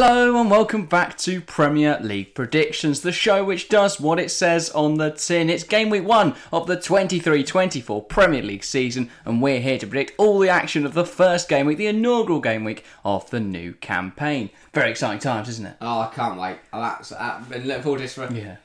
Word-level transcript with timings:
Hello 0.00 0.40
and 0.40 0.48
welcome 0.48 0.86
back 0.86 1.18
to 1.18 1.40
Premier 1.40 1.98
League 2.00 2.32
Predictions, 2.32 3.00
the 3.00 3.10
show 3.10 3.42
which 3.42 3.68
does 3.68 3.98
what 3.98 4.20
it 4.20 4.30
says 4.30 4.70
on 4.70 4.94
the 4.94 5.10
tin. 5.10 5.50
It's 5.50 5.64
game 5.64 5.90
week 5.90 6.04
one 6.04 6.36
of 6.52 6.68
the 6.68 6.80
23 6.80 7.42
24 7.42 8.04
Premier 8.04 8.40
League 8.40 8.62
season, 8.62 9.10
and 9.24 9.42
we're 9.42 9.58
here 9.58 9.76
to 9.76 9.88
predict 9.88 10.12
all 10.16 10.38
the 10.38 10.50
action 10.50 10.86
of 10.86 10.94
the 10.94 11.04
first 11.04 11.48
game 11.48 11.66
week, 11.66 11.78
the 11.78 11.88
inaugural 11.88 12.38
game 12.38 12.62
week 12.62 12.84
of 13.04 13.28
the 13.30 13.40
new 13.40 13.72
campaign. 13.72 14.50
Very 14.72 14.92
exciting 14.92 15.18
times, 15.18 15.48
isn't 15.48 15.66
it? 15.66 15.74
Oh, 15.80 16.02
I 16.02 16.12
can't 16.14 16.38
wait. 16.38 16.58
I've 16.72 17.48
been 17.48 17.66
looking 17.66 17.82
forward 17.82 17.98
to 17.98 18.04
this 18.04 18.14
for 18.14 18.32
Yeah. 18.32 18.58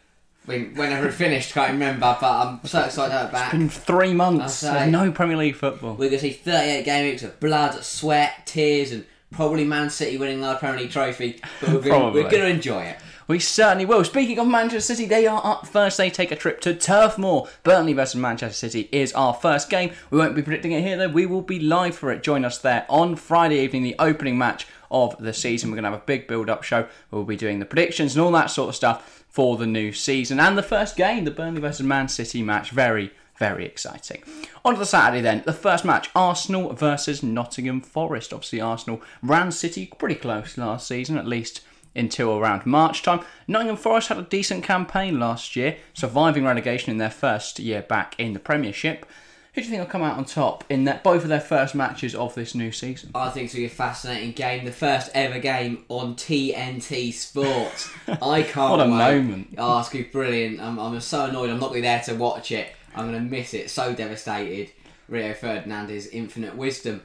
when- 0.46 0.76
whenever 0.76 1.08
it 1.08 1.16
finished. 1.16 1.52
Can't 1.56 1.72
remember, 1.72 2.16
but 2.22 2.32
I'm 2.32 2.60
so 2.64 2.82
excited 2.82 3.10
to 3.12 3.18
have 3.18 3.30
it 3.30 3.32
back. 3.32 3.52
Been 3.54 3.70
three 3.70 4.14
months 4.14 4.64
of 4.64 4.88
no 4.90 5.12
Premier 5.12 5.38
League 5.38 5.56
football. 5.56 5.94
We're 5.94 6.10
going 6.10 6.20
to 6.20 6.20
see 6.20 6.34
38 6.34 6.86
game 6.86 7.10
weeks 7.10 7.24
of 7.24 7.40
blood, 7.40 7.84
sweat, 7.84 8.46
tears, 8.46 8.92
and 8.92 9.06
probably 9.34 9.66
Man 9.66 9.90
City 9.90 10.18
winning 10.18 10.38
another 10.40 10.60
Premier 10.60 10.82
League 10.82 10.92
trophy. 10.92 11.42
But 11.60 11.70
we're 11.70 11.82
going, 11.82 12.14
we're 12.14 12.30
going 12.30 12.44
to 12.44 12.48
enjoy 12.48 12.84
it. 12.84 12.98
We 13.28 13.40
certainly 13.40 13.86
will. 13.86 14.04
Speaking 14.04 14.38
of 14.38 14.48
Manchester 14.48 14.96
City, 14.96 15.08
they 15.08 15.26
are 15.28 15.42
up 15.44 15.66
first. 15.66 15.98
They 15.98 16.10
take 16.10 16.32
a 16.32 16.36
trip 16.36 16.60
to 16.62 16.76
Turf 16.76 17.18
Moor. 17.18 17.48
Burnley 17.64 17.94
versus 17.94 18.20
Manchester 18.20 18.70
City 18.70 18.90
is 18.92 19.14
our 19.14 19.34
first 19.34 19.70
game. 19.70 19.92
We 20.10 20.18
won't 20.18 20.36
be 20.36 20.42
predicting 20.42 20.74
it 20.74 20.82
here, 20.82 20.98
though. 20.98 21.08
We 21.08 21.26
will 21.26 21.42
be 21.42 21.60
live 21.60 21.96
for 21.96 22.12
it. 22.12 22.22
Join 22.22 22.44
us 22.44 22.58
there 22.58 22.86
on 22.90 23.16
Friday 23.16 23.60
evening, 23.60 23.84
the 23.84 23.96
opening 23.98 24.38
match 24.38 24.68
of 24.92 25.16
the 25.20 25.34
season. 25.34 25.70
We're 25.70 25.78
going 25.78 25.86
to 25.86 25.92
have 25.92 26.02
a 26.02 26.06
big 26.06 26.28
build 26.28 26.50
up 26.50 26.64
show. 26.64 26.88
We'll 27.12 27.24
be 27.24 27.38
doing 27.38 27.60
the 27.60 27.66
predictions 27.66 28.16
and 28.16 28.24
all 28.24 28.32
that 28.34 28.48
sort 28.48 28.70
of 28.70 28.76
stuff 28.76 29.26
for 29.30 29.58
the 29.58 29.68
new 29.68 29.94
season. 29.94 30.40
And 30.40 30.58
the 30.58 30.64
first 30.64 30.98
game, 30.98 31.24
the 31.24 31.32
Burnley 31.32 31.62
versus 31.62 31.86
Man 31.86 32.10
City 32.10 32.44
match. 32.44 32.72
Very, 32.72 33.12
very 33.44 33.66
exciting. 33.66 34.24
On 34.64 34.74
to 34.74 34.80
the 34.80 34.86
Saturday 34.86 35.20
then. 35.22 35.44
The 35.46 35.52
first 35.52 35.84
match 35.84 36.10
Arsenal 36.16 36.72
versus 36.74 37.22
Nottingham 37.22 37.82
Forest. 37.82 38.32
Obviously, 38.32 38.62
Arsenal 38.62 39.02
ran 39.22 39.52
City 39.52 39.92
pretty 39.98 40.16
close 40.16 40.58
last 40.58 40.88
season, 40.88 41.18
at 41.18 41.28
least 41.28 41.60
until 41.94 42.38
around 42.38 42.66
March 42.66 43.04
time. 43.04 43.20
Nottingham 43.48 43.76
Forest 43.76 44.08
had 44.08 44.18
a 44.18 44.22
decent 44.24 44.64
campaign 44.64 45.20
last 45.20 45.58
year, 45.58 45.76
surviving 45.94 46.46
relegation 46.46 46.90
in 46.92 47.00
their 47.00 47.10
first 47.10 47.60
year 47.60 47.82
back 47.82 48.16
in 48.18 48.32
the 48.32 48.40
Premiership. 48.40 49.06
Who 49.54 49.62
do 49.62 49.66
you 49.68 49.72
think 49.72 49.82
will 49.84 49.92
come 49.92 50.02
out 50.02 50.18
on 50.18 50.26
top 50.26 50.64
in 50.70 50.86
that 50.86 51.04
both 51.04 51.22
of 51.24 51.30
their 51.30 51.40
first 51.40 51.76
matches 51.76 52.16
of 52.16 52.34
this 52.34 52.56
new 52.56 52.72
season? 52.72 53.12
I 53.14 53.30
think 53.30 53.46
it's 53.46 53.54
going 53.54 53.68
to 53.68 53.70
be 53.70 53.74
a 53.74 53.76
fascinating 53.76 54.32
game. 54.32 54.66
The 54.66 54.72
first 54.72 55.12
ever 55.14 55.38
game 55.38 55.84
on 55.90 56.16
TNT 56.16 57.14
Sports. 57.14 57.92
I 58.08 58.42
can't 58.42 58.72
What 58.72 58.80
a 58.80 58.86
wait. 58.86 58.90
moment. 58.90 59.54
Oh, 59.60 59.80
it's 59.80 59.90
going 59.90 60.06
to 60.06 60.10
be 60.10 60.12
brilliant. 60.12 60.60
I'm, 60.60 60.80
I'm 60.80 61.00
so 61.02 61.26
annoyed 61.26 61.52
I'm 61.52 61.60
not 61.60 61.70
going 61.70 61.82
to 61.84 61.88
be 61.88 61.88
there 61.88 62.02
to 62.06 62.16
watch 62.16 62.52
it. 62.52 62.74
I'm 62.96 63.12
going 63.12 63.24
to 63.24 63.30
miss 63.30 63.54
it. 63.54 63.70
So 63.70 63.94
devastated. 63.94 64.72
Rio 65.08 65.34
Ferdinand's 65.34 66.08
infinite 66.08 66.56
wisdom. 66.56 67.02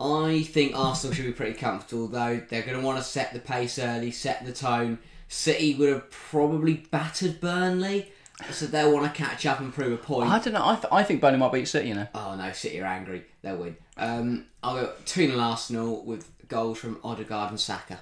I 0.00 0.42
think 0.42 0.76
Arsenal 0.76 1.14
should 1.14 1.26
be 1.26 1.32
pretty 1.32 1.54
comfortable 1.54 2.08
though. 2.08 2.40
They're 2.48 2.62
going 2.62 2.78
to 2.78 2.84
want 2.84 2.98
to 2.98 3.04
set 3.04 3.32
the 3.32 3.38
pace 3.38 3.78
early, 3.78 4.10
set 4.10 4.44
the 4.44 4.52
tone. 4.52 4.98
City 5.28 5.74
would 5.74 5.88
have 5.88 6.10
probably 6.10 6.74
battered 6.90 7.40
Burnley, 7.40 8.12
so 8.50 8.66
they'll 8.66 8.92
want 8.92 9.12
to 9.12 9.22
catch 9.22 9.46
up 9.46 9.60
and 9.60 9.72
prove 9.72 9.92
a 9.92 9.96
point. 9.96 10.30
I 10.30 10.38
don't 10.38 10.52
know. 10.52 10.66
I, 10.66 10.74
th- 10.74 10.92
I 10.92 11.02
think 11.02 11.20
Burnley 11.20 11.38
might 11.38 11.52
beat 11.52 11.66
City, 11.66 11.88
you 11.88 11.94
know. 11.94 12.08
Oh 12.14 12.34
no, 12.36 12.52
City 12.52 12.80
are 12.80 12.86
angry. 12.86 13.24
They'll 13.42 13.56
win. 13.56 13.76
Um, 13.96 14.46
I'll 14.62 14.74
go 14.74 14.92
2 15.06 15.28
0 15.28 15.38
Arsenal 15.38 16.04
with 16.04 16.30
goals 16.48 16.78
from 16.78 17.00
Odegaard 17.04 17.50
and 17.50 17.60
Saka. 17.60 18.00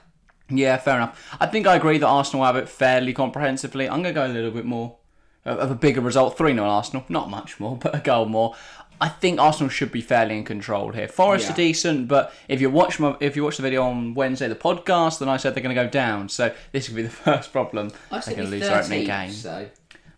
Yeah, 0.49 0.77
fair 0.79 0.97
enough. 0.97 1.37
I 1.41 1.47
think 1.47 1.67
I 1.67 1.77
agree 1.77 1.99
that 1.99 2.07
Arsenal 2.07 2.45
have 2.45 2.57
it 2.57 2.69
fairly 2.69 3.13
comprehensively. 3.13 3.89
I'm 3.89 4.03
going 4.03 4.15
to 4.15 4.21
go 4.21 4.27
a 4.27 4.29
little 4.29 4.51
bit 4.51 4.65
more 4.65 4.97
of 5.45 5.71
a 5.71 5.75
bigger 5.75 6.01
result 6.01 6.37
3 6.39 6.53
0 6.55 6.65
Arsenal. 6.65 7.05
Not 7.09 7.31
much 7.31 7.59
more, 7.61 7.77
but 7.81 7.95
a 7.95 7.99
goal 8.01 8.27
more. 8.27 8.55
I 9.01 9.09
think 9.09 9.41
Arsenal 9.41 9.69
should 9.69 9.91
be 9.91 10.01
fairly 10.01 10.37
in 10.39 10.45
control 10.45 10.93
here. 10.93 11.09
Forest 11.09 11.47
Yeah. 11.47 11.53
are 11.53 11.57
decent, 11.57 12.07
but 12.07 12.33
if 12.47 12.61
you 12.61 12.71
watch 12.71 13.01
my, 13.01 13.17
if 13.19 13.35
you 13.35 13.43
watch 13.43 13.57
the 13.57 13.63
video 13.65 13.83
on 13.83 14.15
Wednesday, 14.15 14.47
the 14.47 14.55
podcast, 14.55 15.19
then 15.19 15.29
I 15.29 15.39
said 15.39 15.55
they're 15.57 15.63
going 15.63 15.75
to 15.75 15.83
go 15.83 15.89
down. 15.91 16.29
So 16.29 16.53
this 16.71 16.87
could 16.87 16.95
be 16.97 17.03
the 17.03 17.11
first 17.27 17.53
problem. 17.53 17.91
I 18.13 18.21
They're 18.21 18.37
going 18.37 18.47
to 18.47 18.51
lose 18.53 18.61
their 18.61 18.79
opening 18.81 19.03
13th, 19.03 19.07
game. 19.07 19.31
So 19.33 19.69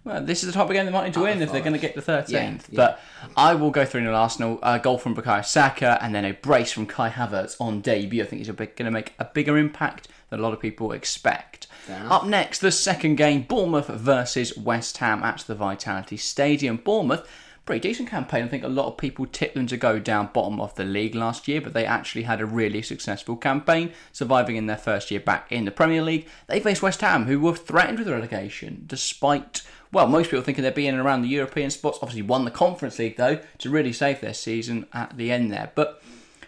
Well, 0.05 0.23
this 0.23 0.43
is 0.45 0.49
the 0.49 0.53
type 0.53 0.67
of 0.69 0.75
game 0.75 0.85
they 0.85 0.93
might 0.93 1.05
need 1.05 1.15
to 1.15 1.21
win 1.21 1.41
if 1.41 1.51
they're 1.51 1.63
going 1.63 1.73
to 1.73 1.79
get 1.79 1.95
the 1.95 2.03
13th. 2.03 2.29
Yeah, 2.29 2.41
yeah. 2.51 2.59
But 2.73 3.01
I 3.39 3.55
will 3.55 3.71
go 3.71 3.87
through 3.87 4.03
in 4.03 4.07
Arsenal. 4.09 4.59
A 4.63 4.79
goal 4.79 4.99
from 4.99 5.17
Bukayo 5.17 5.43
Saka 5.43 5.99
and 6.03 6.15
then 6.15 6.27
a 6.27 6.33
brace 6.33 6.71
from 6.71 6.85
Kai 6.85 7.09
Havertz 7.09 7.57
on 7.59 7.81
debut. 7.81 8.23
I 8.23 8.27
think 8.27 8.41
he's 8.45 8.51
going 8.55 8.69
to 8.77 8.91
make 8.91 9.15
a 9.19 9.25
bigger 9.25 9.57
impact 9.57 10.09
than 10.31 10.41
a 10.41 10.43
lot 10.43 10.53
of 10.53 10.61
people 10.61 10.93
expect. 10.93 11.67
Up 12.09 12.27
next, 12.27 12.61
the 12.61 12.73
second 12.73 13.17
game 13.17 13.43
Bournemouth 13.43 13.89
versus 13.89 14.57
West 14.57 14.99
Ham 14.99 15.23
at 15.23 15.41
the 15.41 15.55
Vitality 15.55 16.17
Stadium. 16.17 16.77
Bournemouth. 16.77 17.29
Pretty 17.67 17.89
decent 17.89 18.11
campaign. 18.11 18.45
I 18.45 18.49
think 18.49 18.63
a 18.63 18.69
lot 18.69 18.89
of 18.89 18.99
people 18.99 19.25
tipped 19.25 19.55
them 19.55 19.67
to 19.69 19.79
go 19.79 19.99
down 19.99 20.29
bottom 20.35 20.61
of 20.61 20.75
the 20.75 20.85
league 20.85 21.15
last 21.15 21.49
year, 21.49 21.63
but 21.63 21.73
they 21.73 21.87
actually 21.87 22.25
had 22.25 22.43
a 22.43 22.47
really 22.47 22.83
successful 22.83 23.37
campaign, 23.37 23.93
surviving 24.13 24.57
in 24.57 24.67
their 24.67 24.77
first 24.77 25.11
year 25.11 25.21
back 25.21 25.51
in 25.51 25.65
the 25.65 25.71
Premier 25.71 26.03
League. 26.03 26.29
They 26.47 26.61
faced 26.61 26.83
West 26.83 27.01
Ham, 27.01 27.25
who 27.25 27.41
were 27.41 27.55
threatened 27.55 27.99
with 27.99 28.09
relegation, 28.09 28.85
despite 28.87 29.63
well, 29.95 30.09
most 30.09 30.31
people 30.31 30.43
thinking 30.43 30.63
they'd 30.65 30.75
be 30.75 30.89
in 30.89 30.95
and 30.95 31.03
around 31.03 31.23
the 31.23 31.29
European 31.29 31.71
spots. 31.71 31.99
Obviously, 32.03 32.23
won 32.23 32.45
the 32.45 32.51
Conference 32.51 32.99
League 32.99 33.17
though 33.17 33.41
to 33.59 33.71
really 33.71 33.93
save 33.93 34.21
their 34.21 34.35
season 34.35 34.87
at 34.93 35.17
the 35.17 35.31
end 35.31 35.51
there. 35.51 35.71
But 35.75 36.03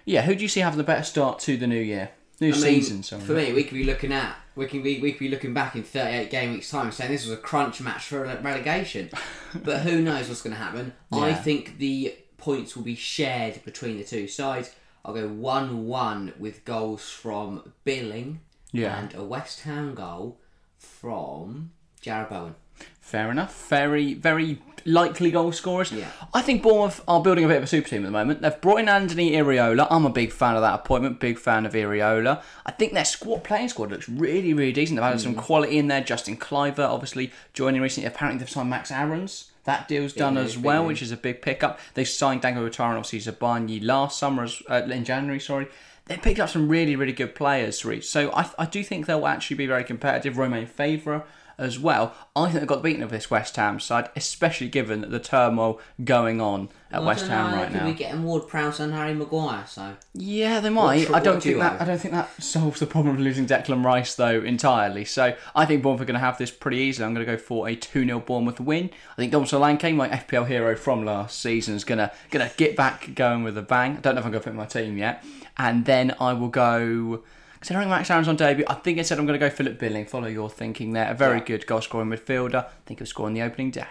yeah, 0.05 0.23
who 0.23 0.35
do 0.35 0.43
you 0.43 0.49
see 0.49 0.61
having 0.61 0.79
the 0.79 0.85
better 0.85 1.05
start 1.05 1.39
to 1.41 1.57
the 1.57 1.67
new 1.67 1.81
year, 1.81 2.11
new 2.41 2.49
I 2.49 2.53
mean, 2.53 2.61
season? 2.61 3.03
Sorry. 3.03 3.23
for 3.23 3.33
me, 3.33 3.53
we 3.53 3.65
could 3.65 3.75
be 3.75 3.85
looking 3.85 4.13
at 4.13 4.37
we 4.55 4.67
can 4.67 4.83
be 4.83 5.01
we 5.01 5.13
could 5.13 5.21
be 5.21 5.29
looking 5.29 5.53
back 5.55 5.75
in 5.77 5.83
38 5.83 6.31
game 6.31 6.53
weeks 6.53 6.71
time 6.71 6.91
saying 6.93 7.11
this 7.11 7.25
was 7.27 7.33
a 7.33 7.41
crunch 7.41 7.81
match 7.81 8.05
for 8.07 8.25
rele- 8.25 8.43
relegation. 8.43 9.11
but 9.65 9.81
who 9.81 10.01
knows 10.01 10.29
what's 10.29 10.43
going 10.43 10.55
to 10.57 10.63
happen? 10.63 10.93
I 11.13 11.35
think 11.35 11.79
the 11.79 12.15
points 12.39 12.77
will 12.77 12.85
be 12.85 12.95
shared 12.95 13.63
between 13.65 13.99
the 13.99 14.05
two 14.05 14.29
sides. 14.29 14.71
I'll 15.05 15.15
go 15.15 15.29
one-one 15.29 16.33
with 16.39 16.65
goals 16.65 17.09
from 17.09 17.73
Billing 17.85 18.41
Yeah. 18.73 18.99
and 18.99 19.15
a 19.15 19.23
West 19.23 19.61
Ham 19.61 19.95
goal 19.95 20.41
from 20.79 21.71
Jarrod 22.03 22.31
Bowen. 22.31 22.55
Fair 23.01 23.31
enough. 23.31 23.69
Very, 23.69 24.15
very 24.15 24.61
likely 24.87 25.31
goal 25.31 25.53
scorers. 25.53 25.93
Yeah. 25.93 26.09
I 26.33 26.43
think 26.43 26.63
Bournemouth 26.63 27.03
are 27.07 27.23
building 27.23 27.45
a 27.45 27.49
bit 27.49 27.59
of 27.59 27.65
a 27.65 27.67
super 27.67 27.89
team 27.89 28.03
at 28.03 28.07
the 28.07 28.11
moment. 28.13 28.43
They've 28.43 28.61
brought 28.61 28.79
in 28.79 28.87
Andoni 28.87 29.33
Iraola. 29.33 29.87
I'm 29.91 30.07
a 30.07 30.11
big 30.11 30.33
fan 30.33 30.55
of 30.55 30.63
that 30.63 30.75
appointment. 30.75 31.21
Big 31.21 31.39
fan 31.39 31.67
of 31.67 31.73
Iraola. 31.73 32.43
I 32.65 32.73
think 32.73 32.93
their 32.93 33.05
squad 33.05 33.45
playing 33.45 33.69
squad 33.69 33.91
looks 33.91 34.09
really, 34.09 34.55
really 34.55 34.73
decent. 34.73 34.97
They've 34.97 35.05
added 35.05 35.21
some 35.21 35.35
quality 35.35 35.79
in 35.79 35.89
there. 35.89 36.01
Justin 36.01 36.37
Kluivert, 36.37 36.89
obviously 36.89 37.33
joining 37.53 37.83
recently. 37.83 38.07
Apparently 38.07 38.39
they've 38.39 38.51
signed 38.51 38.71
Max 38.71 38.91
Aarons. 38.91 39.51
That 39.65 39.89
deal's 39.89 40.13
done 40.13 40.35
news, 40.35 40.51
as 40.51 40.55
big 40.55 40.65
well, 40.65 40.87
which 40.87 41.03
is 41.03 41.11
a 41.11 41.17
big 41.17 41.43
pickup. 41.43 41.81
They 41.95 42.05
signed 42.05 42.43
Dango 42.43 42.67
Ouattara 42.67 42.91
and 42.91 42.99
obviously 42.99 43.33
Zabarnyi 43.33 43.85
last 43.85 44.17
summer, 44.17 44.45
as, 44.45 44.63
uh, 44.71 44.83
in 44.85 45.05
January, 45.05 45.41
sorry. 45.41 45.67
They 46.05 46.17
picked 46.17 46.39
up 46.39 46.49
some 46.49 46.69
really, 46.69 46.95
really 46.95 47.13
good 47.13 47.35
players, 47.35 47.85
Reece. 47.85 48.09
So 48.09 48.31
I, 48.33 48.49
I 48.61 48.67
do 48.67 48.85
think 48.85 49.07
they'll 49.07 49.27
actually 49.27 49.57
be 49.57 49.67
very 49.67 49.83
competitive. 49.83 50.39
Romain 50.39 50.65
Faivre 50.65 51.25
as 51.59 51.78
well. 51.78 52.15
I 52.34 52.47
think 52.47 52.61
they've 52.61 52.69
got 52.69 52.77
the 52.77 52.83
beaten 52.83 53.03
of 53.03 53.11
this 53.11 53.31
West 53.31 53.56
Ham 53.56 53.81
side, 53.81 54.11
especially 54.15 54.69
given 54.69 55.11
the 55.11 55.19
turmoil 55.19 55.81
going 56.05 56.41
on 56.41 56.69
at 56.91 57.03
West 57.03 57.27
Ham 57.27 57.50
know, 57.50 57.56
right 57.56 57.71
could 57.71 57.77
now. 57.77 57.87
be 57.87 57.94
getting 57.94 58.22
Ward 58.22 58.47
Prowse 58.47 58.78
and 58.81 58.93
Harry 58.93 59.15
Maguire. 59.15 59.65
So 59.66 59.97
Yeah, 60.15 60.61
they 60.61 60.71
might. 60.71 61.11
I 61.11 61.21
don't 61.21 61.43
do 61.43 61.50
think 61.50 61.61
that. 61.61 61.81
I 61.81 61.84
don't 61.84 61.99
think 61.99 62.15
that 62.15 62.43
solves 62.43 62.81
the 62.81 62.87
problem 62.87 63.15
of 63.15 63.21
losing 63.21 63.47
Declan 63.47 63.84
Rice 63.84 64.15
though 64.15 64.41
entirely. 64.41 65.05
So 65.05 65.34
I 65.55 65.65
think 65.66 65.83
Bournemouth 65.83 66.03
are 66.03 66.06
going 66.06 66.15
to 66.15 66.21
have 66.21 66.39
this 66.39 66.50
pretty 66.50 66.78
easily. 66.78 67.06
I'm 67.06 67.15
going 67.15 67.27
to 67.27 67.33
go 67.33 67.39
for 67.39 67.69
a 67.69 67.75
two 67.75 68.05
0 68.05 68.21
Bournemouth 68.21 68.61
win. 68.61 68.91
I 69.12 69.16
think 69.16 69.33
Dom 69.33 69.45
Solanke, 69.45 69.95
my 69.95 70.09
FPL 70.09 70.47
hero 70.47 70.77
from 70.77 71.05
last 71.05 71.41
season, 71.41 71.75
is 71.75 71.84
going 71.84 71.99
to 71.99 72.12
going 72.31 72.49
to 72.49 72.55
get 72.56 72.77
back 72.77 73.15
going 73.15 73.43
with 73.43 73.56
a 73.59 73.62
bang. 73.62 73.97
I 73.97 74.00
don't 74.00 74.15
know 74.15 74.21
if 74.21 74.27
I'm 74.27 74.33
going 74.33 74.43
to 74.43 74.45
put 74.45 74.50
in 74.50 74.56
my 74.56 74.66
team 74.66 74.99
yet, 74.99 75.25
and 75.56 75.84
then 75.84 76.15
I 76.21 76.33
will 76.33 76.49
go. 76.49 77.22
Considering 77.66 77.88
Max 77.88 78.09
Aarons 78.12 78.28
on 78.28 78.37
debut, 78.37 78.65
I 78.69 78.75
think 78.75 78.97
instead 78.97 79.19
I'm 79.19 79.27
going 79.27 79.41
to 79.41 79.44
go 79.44 79.50
Philip 79.50 79.77
Billing. 79.77 80.06
Follow 80.06 80.28
your 80.28 80.49
thinking 80.49 80.93
there. 80.93 81.10
A 81.10 81.15
very 81.15 81.38
Yeah. 81.38 81.47
good 81.47 81.66
goal 81.66 81.81
scoring 81.81 82.09
midfielder. 82.09 82.65
I 82.65 82.69
think 82.87 83.00
he'll 83.00 83.09
score 83.09 83.27
on 83.27 83.34
the 83.34 83.43
opening 83.43 83.72
day. 83.72 83.88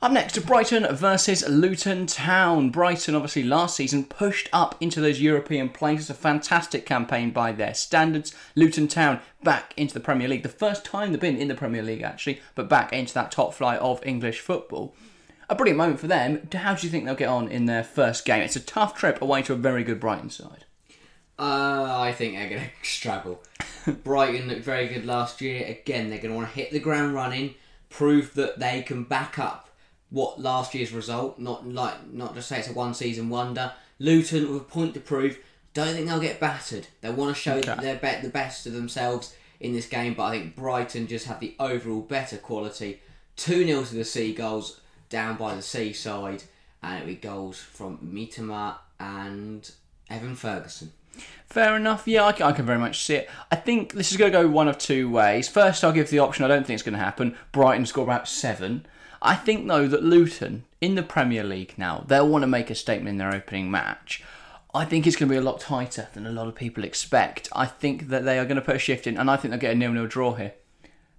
Up 0.00 0.12
next, 0.12 0.32
to 0.32 0.40
Brighton 0.40 0.86
versus 0.96 1.46
Luton 1.46 2.06
Town. 2.06 2.70
Brighton, 2.70 3.14
obviously, 3.14 3.42
last 3.42 3.76
season 3.76 4.04
pushed 4.04 4.48
up 4.50 4.76
into 4.80 5.02
those 5.02 5.20
European 5.20 5.68
places. 5.68 6.08
A 6.08 6.14
fantastic 6.14 6.86
campaign 6.86 7.32
by 7.32 7.52
their 7.52 7.74
standards. 7.74 8.34
Luton 8.54 8.88
Town 8.88 9.20
back 9.44 9.74
into 9.76 9.92
the 9.92 10.00
Premier 10.00 10.26
League. 10.26 10.42
The 10.42 10.48
first 10.48 10.82
time 10.82 11.12
they've 11.12 11.20
been 11.20 11.36
in 11.36 11.48
the 11.48 11.54
Premier 11.54 11.82
League, 11.82 12.00
actually, 12.00 12.40
but 12.54 12.66
back 12.66 12.94
into 12.94 13.12
that 13.12 13.30
top 13.30 13.52
flight 13.52 13.78
of 13.80 14.00
English 14.06 14.40
football. 14.40 14.94
A 15.50 15.54
brilliant 15.54 15.76
moment 15.76 16.00
for 16.00 16.06
them. 16.06 16.48
How 16.50 16.74
do 16.74 16.86
you 16.86 16.90
think 16.90 17.04
they'll 17.04 17.14
get 17.14 17.28
on 17.28 17.48
in 17.48 17.66
their 17.66 17.84
first 17.84 18.24
game? 18.24 18.40
It's 18.40 18.56
a 18.56 18.60
tough 18.60 18.96
trip 18.96 19.20
away 19.20 19.42
to 19.42 19.52
a 19.52 19.56
very 19.56 19.84
good 19.84 20.00
Brighton 20.00 20.30
side. 20.30 20.64
Uh, 21.38 21.98
I 22.00 22.12
think 22.12 22.34
they're 22.34 22.48
going 22.48 22.62
to 22.82 22.88
struggle. 22.88 23.42
Brighton 24.04 24.48
looked 24.48 24.64
very 24.64 24.88
good 24.88 25.04
last 25.04 25.40
year. 25.40 25.66
Again, 25.66 26.08
they're 26.08 26.18
going 26.18 26.30
to 26.32 26.36
want 26.36 26.48
to 26.48 26.54
hit 26.54 26.70
the 26.70 26.80
ground 26.80 27.14
running, 27.14 27.54
prove 27.88 28.34
that 28.34 28.58
they 28.58 28.82
can 28.82 29.04
back 29.04 29.38
up 29.38 29.68
what 30.10 30.40
last 30.40 30.74
year's 30.74 30.92
result. 30.92 31.38
Not 31.38 31.68
like 31.68 32.12
not 32.12 32.34
just 32.34 32.48
say 32.48 32.58
it's 32.58 32.68
a 32.68 32.72
one 32.72 32.94
season 32.94 33.28
wonder. 33.28 33.72
Luton 33.98 34.52
with 34.52 34.62
a 34.62 34.64
point 34.64 34.94
to 34.94 35.00
prove. 35.00 35.38
Don't 35.74 35.94
think 35.94 36.08
they'll 36.08 36.20
get 36.20 36.40
battered. 36.40 36.86
They 37.02 37.10
want 37.10 37.34
to 37.34 37.40
show 37.40 37.60
that 37.60 37.80
they're 37.80 37.96
bet 37.96 38.22
the 38.22 38.30
best 38.30 38.66
of 38.66 38.72
themselves 38.72 39.34
in 39.60 39.72
this 39.72 39.86
game. 39.86 40.14
But 40.14 40.24
I 40.24 40.30
think 40.38 40.56
Brighton 40.56 41.06
just 41.06 41.26
have 41.26 41.40
the 41.40 41.54
overall 41.60 42.00
better 42.00 42.38
quality. 42.38 43.00
Two 43.36 43.66
0 43.66 43.84
to 43.84 43.94
the 43.94 44.04
Seagulls 44.04 44.80
down 45.10 45.36
by 45.36 45.54
the 45.54 45.62
seaside, 45.62 46.44
and 46.82 46.96
it'll 46.96 47.06
be 47.06 47.14
goals 47.14 47.58
from 47.58 47.98
Mitoma 47.98 48.76
and 48.98 49.70
Evan 50.08 50.34
Ferguson. 50.34 50.92
Fair 51.46 51.76
enough. 51.76 52.06
Yeah, 52.06 52.24
I 52.24 52.32
can, 52.32 52.46
I 52.46 52.52
can 52.52 52.66
very 52.66 52.78
much 52.78 53.04
see 53.04 53.16
it. 53.16 53.30
I 53.50 53.56
think 53.56 53.94
this 53.94 54.10
is 54.10 54.16
going 54.16 54.32
to 54.32 54.42
go 54.42 54.48
one 54.48 54.68
of 54.68 54.78
two 54.78 55.10
ways. 55.10 55.48
First, 55.48 55.84
I'll 55.84 55.92
give 55.92 56.10
the 56.10 56.18
option. 56.18 56.44
I 56.44 56.48
don't 56.48 56.66
think 56.66 56.74
it's 56.74 56.82
going 56.82 56.98
to 56.98 57.04
happen. 57.04 57.36
Brighton 57.52 57.86
score 57.86 58.04
about 58.04 58.28
seven. 58.28 58.86
I 59.22 59.34
think 59.34 59.66
though 59.66 59.88
that 59.88 60.02
Luton 60.02 60.64
in 60.80 60.94
the 60.94 61.02
Premier 61.02 61.42
League 61.42 61.74
now 61.78 62.04
they'll 62.06 62.28
want 62.28 62.42
to 62.42 62.46
make 62.46 62.70
a 62.70 62.74
statement 62.74 63.08
in 63.08 63.18
their 63.18 63.34
opening 63.34 63.70
match. 63.70 64.22
I 64.74 64.84
think 64.84 65.06
it's 65.06 65.16
going 65.16 65.28
to 65.28 65.32
be 65.32 65.38
a 65.38 65.42
lot 65.42 65.60
tighter 65.60 66.08
than 66.12 66.26
a 66.26 66.32
lot 66.32 66.48
of 66.48 66.54
people 66.54 66.84
expect. 66.84 67.48
I 67.54 67.64
think 67.64 68.08
that 68.08 68.24
they 68.24 68.38
are 68.38 68.44
going 68.44 68.56
to 68.56 68.62
put 68.62 68.76
a 68.76 68.78
shift 68.78 69.06
in, 69.06 69.16
and 69.16 69.30
I 69.30 69.36
think 69.36 69.50
they'll 69.50 69.60
get 69.60 69.72
a 69.72 69.78
nil-nil 69.78 70.06
draw 70.06 70.34
here. 70.34 70.52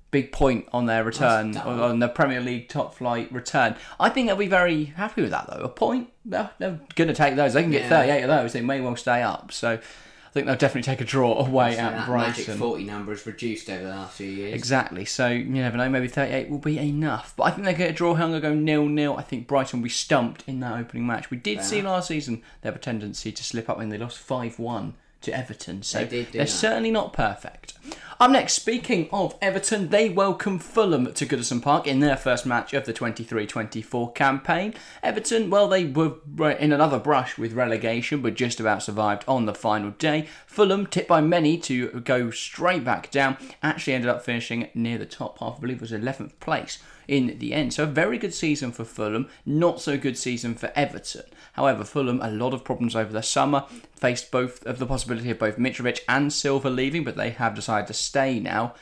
Big 0.09 0.31
point 0.31 0.65
on 0.71 0.86
their 0.86 1.04
return, 1.04 1.57
on 1.57 2.00
the 2.00 2.07
Premier 2.07 2.39
League 2.39 2.69
top 2.69 2.95
flight 2.95 3.31
return. 3.31 3.75
I 4.00 4.07
think 4.09 4.27
they'll 4.27 4.38
be 4.38 4.48
very 4.48 4.86
happy 4.86 5.21
with 5.21 5.31
that 5.31 5.48
though. 5.50 5.63
A 5.63 5.69
point, 5.69 6.09
they're, 6.24 6.50
they're 6.59 6.80
going 6.95 7.09
to 7.09 7.13
take 7.13 7.36
those. 7.36 7.54
They 7.54 7.62
can 7.62 7.71
get 7.71 7.83
Yeah. 7.83 7.89
38 7.89 8.21
of 8.24 8.27
those. 8.30 8.54
They 8.54 8.62
may 8.62 8.80
well 8.80 8.95
stay 8.95 9.21
up. 9.21 9.51
So 9.51 9.71
I 9.74 10.30
think 10.31 10.45
they'll 10.45 10.56
definitely 10.56 10.83
take 10.83 11.01
a 11.01 11.06
draw 11.06 11.38
away 11.45 11.75
So 11.75 11.81
at 11.81 12.06
Brighton. 12.06 12.45
magic 12.45 12.56
40 12.57 12.83
number 12.86 13.12
has 13.12 13.25
reduced 13.25 13.69
over 13.69 13.83
the 13.83 13.89
last 13.89 14.15
few 14.18 14.27
years. 14.27 14.54
Exactly. 14.54 15.04
So 15.04 15.27
you 15.27 15.44
never 15.45 15.75
know. 15.75 15.89
Maybe 15.89 16.07
38 16.07 16.50
will 16.50 16.59
be 16.59 16.80
enough. 16.80 17.33
But 17.36 17.44
I 17.44 17.51
think 17.51 17.65
they 17.65 17.74
get 17.74 17.89
a 17.89 17.94
draw. 17.94 18.13
I'm 18.13 18.19
going 18.30 18.33
to 18.33 18.39
go 18.39 18.54
nil 18.54 18.86
nil. 18.86 19.18
I 19.18 19.24
think 19.24 19.45
Brighton 19.45 19.80
will 19.81 19.86
be 19.86 19.89
stumped 19.89 20.44
in 20.48 20.62
that 20.62 20.80
opening 20.80 21.06
match. 21.06 21.30
We 21.30 21.38
did 21.38 21.62
see 21.63 21.81
last 21.81 22.07
season 22.07 22.44
they 22.62 22.69
have 22.69 22.77
a 22.77 22.80
tendency 22.80 23.33
to 23.33 23.44
slip 23.44 23.69
up 23.69 23.77
when 23.77 23.89
they 23.89 23.98
lost 23.98 24.19
5 24.19 24.57
1 24.57 24.94
to 25.22 25.36
Everton. 25.38 25.84
So 25.84 26.00
They 26.00 26.06
did 26.06 26.31
do 26.31 26.38
they're 26.40 26.46
that. 26.46 26.52
certainly 26.52 26.92
not 26.92 27.14
perfect. 27.14 27.74
Up 28.19 28.31
next, 28.31 28.54
speaking 28.54 29.08
of 29.12 29.36
Everton, 29.44 29.90
they 29.90 30.10
welcome 30.10 30.58
Fulham 30.58 31.14
to 31.14 31.25
Goodison 31.25 31.62
Park 31.62 31.86
in 31.86 32.00
their 32.00 32.18
first 32.18 32.48
match 32.48 32.74
of 32.74 32.86
the 32.86 32.94
23-24 32.94 34.16
campaign. 34.16 34.74
Everton, 35.04 35.52
well, 35.52 35.68
they 35.68 35.86
were 35.86 36.50
in 36.52 36.72
another 36.74 36.98
brush 36.98 37.38
with 37.38 37.54
relegation, 37.54 38.24
but 38.24 38.34
just 38.34 38.60
about 38.60 38.81
survived 38.81 39.24
on 39.28 39.46
the 39.46 39.54
final 39.54 39.92
day. 39.92 40.28
Fulham, 40.48 40.88
tipped 40.88 41.08
by 41.08 41.22
many 41.22 41.60
to 41.60 42.00
go 42.02 42.31
straight 42.31 42.84
back 42.84 43.12
down, 43.12 43.38
actually 43.62 43.94
ended 43.94 44.10
up 44.10 44.24
finishing 44.24 44.69
near 44.74 44.98
the 44.98 45.06
top 45.06 45.38
half. 45.38 45.58
I 45.58 45.60
believe 45.60 45.78
it 45.78 45.81
was 45.81 45.92
11th 45.92 46.40
place 46.40 46.80
in 47.07 47.38
the 47.39 47.54
end. 47.54 47.74
So 47.74 47.83
a 47.83 47.88
very 47.88 48.18
good 48.18 48.33
season 48.33 48.71
for 48.71 48.83
Fulham, 48.83 49.30
not 49.45 49.81
so 49.81 49.98
good 49.98 50.18
season 50.18 50.56
for 50.56 50.71
Everton. 50.75 51.24
However, 51.54 51.83
Fulham 51.83 52.21
a 52.21 52.30
lot 52.30 52.54
of 52.54 52.63
problems 52.63 52.95
over 52.95 53.12
the 53.12 53.24
summer, 53.24 53.65
faced 53.95 54.31
both 54.31 54.65
of 54.65 54.80
the 54.80 54.86
possibility 54.86 55.31
of 55.31 55.39
both 55.39 55.57
Mitrovic 55.57 56.01
and 56.07 56.31
Silva 56.31 56.69
leaving, 56.69 57.04
but 57.04 57.15
they 57.15 57.31
have 57.31 57.56
decided 57.56 57.88
to 57.88 57.94
stay 57.94 58.39
now. 58.39 58.75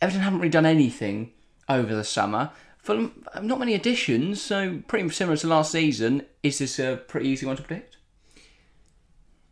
Everton 0.00 0.22
haven't 0.22 0.40
really 0.40 0.50
done 0.50 0.66
anything 0.66 1.32
over 1.68 1.94
the 1.94 2.04
summer. 2.04 2.50
Fulham 2.78 3.24
not 3.42 3.58
many 3.58 3.74
additions, 3.74 4.42
so 4.42 4.82
pretty 4.86 5.08
similar 5.10 5.36
to 5.38 5.46
last 5.46 5.72
season. 5.72 6.26
Is 6.42 6.58
this 6.58 6.78
a 6.78 6.96
pretty 7.08 7.28
easy 7.28 7.46
one 7.46 7.56
to 7.56 7.62
predict? 7.62 7.96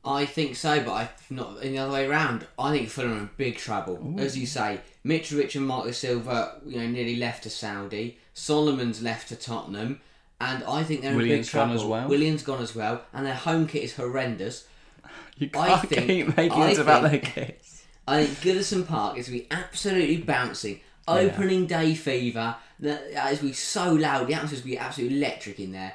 I 0.05 0.27
think 0.27 0.57
so, 0.57 0.83
but 0.83 0.93
I 0.93 1.11
not 1.31 1.63
in 1.63 1.73
the 1.73 1.79
other 1.79 1.93
way 1.93 2.07
around. 2.07 2.47
I 2.59 2.73
think 2.73 2.89
Fulham 2.89 3.13
are 3.13 3.19
in 3.21 3.31
big 3.37 3.57
trouble. 3.57 4.15
As 4.19 4.37
you 4.37 4.47
say, 4.47 4.81
Mitrovic 5.05 5.55
and 5.57 5.67
Marco 5.67 5.91
Silva, 5.91 6.61
you 6.67 6.79
know, 6.79 6.87
nearly 6.87 7.17
left 7.17 7.43
to 7.45 7.51
Saudi. 7.51 8.19
Solomon's 8.35 9.03
left 9.03 9.29
to 9.29 9.37
Tottenham, 9.37 10.01
and 10.41 10.63
I 10.65 10.85
think 10.85 11.03
they're 11.03 11.11
in 11.11 11.17
Williams 11.17 11.49
big 11.49 11.55
gone 11.55 11.69
trouble. 11.69 11.83
as 11.83 11.87
well. 11.89 12.09
Williams 12.09 12.43
gone 12.43 12.63
as 12.63 12.75
well, 12.75 13.03
and 13.13 13.27
their 13.27 13.35
home 13.35 13.67
kit 13.67 13.83
is 13.85 13.97
horrendous. 13.97 14.67
You 15.39 15.49
I 15.55 15.69
can't 15.69 15.89
think- 15.89 16.07
keep 16.07 16.37
making 16.37 16.63
I 16.63 16.71
it 16.73 16.79
about 16.79 17.03
their 17.11 17.19
kids. 17.19 17.85
I 18.07 18.27
think 18.27 18.39
Goodison 18.57 18.87
Park 18.87 19.17
is 19.19 19.29
going 19.29 19.41
to 19.41 19.45
be 19.47 19.51
absolutely 19.51 20.19
bouncing. 20.19 20.81
Opening 21.09 21.67
day 21.67 21.95
fever. 21.95 22.55
That 22.81 23.03
is 23.07 23.15
going 23.15 23.37
to 23.39 23.43
be 23.45 23.53
so 23.53 23.93
loud. 23.95 24.27
The 24.29 24.35
atmosphere 24.35 24.57
is 24.59 24.61
going 24.63 24.75
to 24.75 24.77
be 24.77 24.79
absolutely 24.79 25.17
electric 25.19 25.59
in 25.59 25.73
there. 25.73 25.95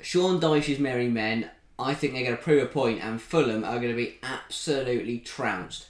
Sean 0.00 0.40
Dyche's 0.40 0.78
Merry 0.78 1.08
Men. 1.08 1.50
I 1.78 1.94
think 1.94 2.14
they're 2.14 2.24
going 2.24 2.36
to 2.36 2.42
prove 2.42 2.62
a 2.62 2.66
point, 2.66 3.02
and 3.02 3.20
Fulham 3.20 3.64
are 3.64 3.76
going 3.78 3.90
to 3.90 3.96
be 3.96 4.18
absolutely 4.22 5.18
trounced. 5.18 5.86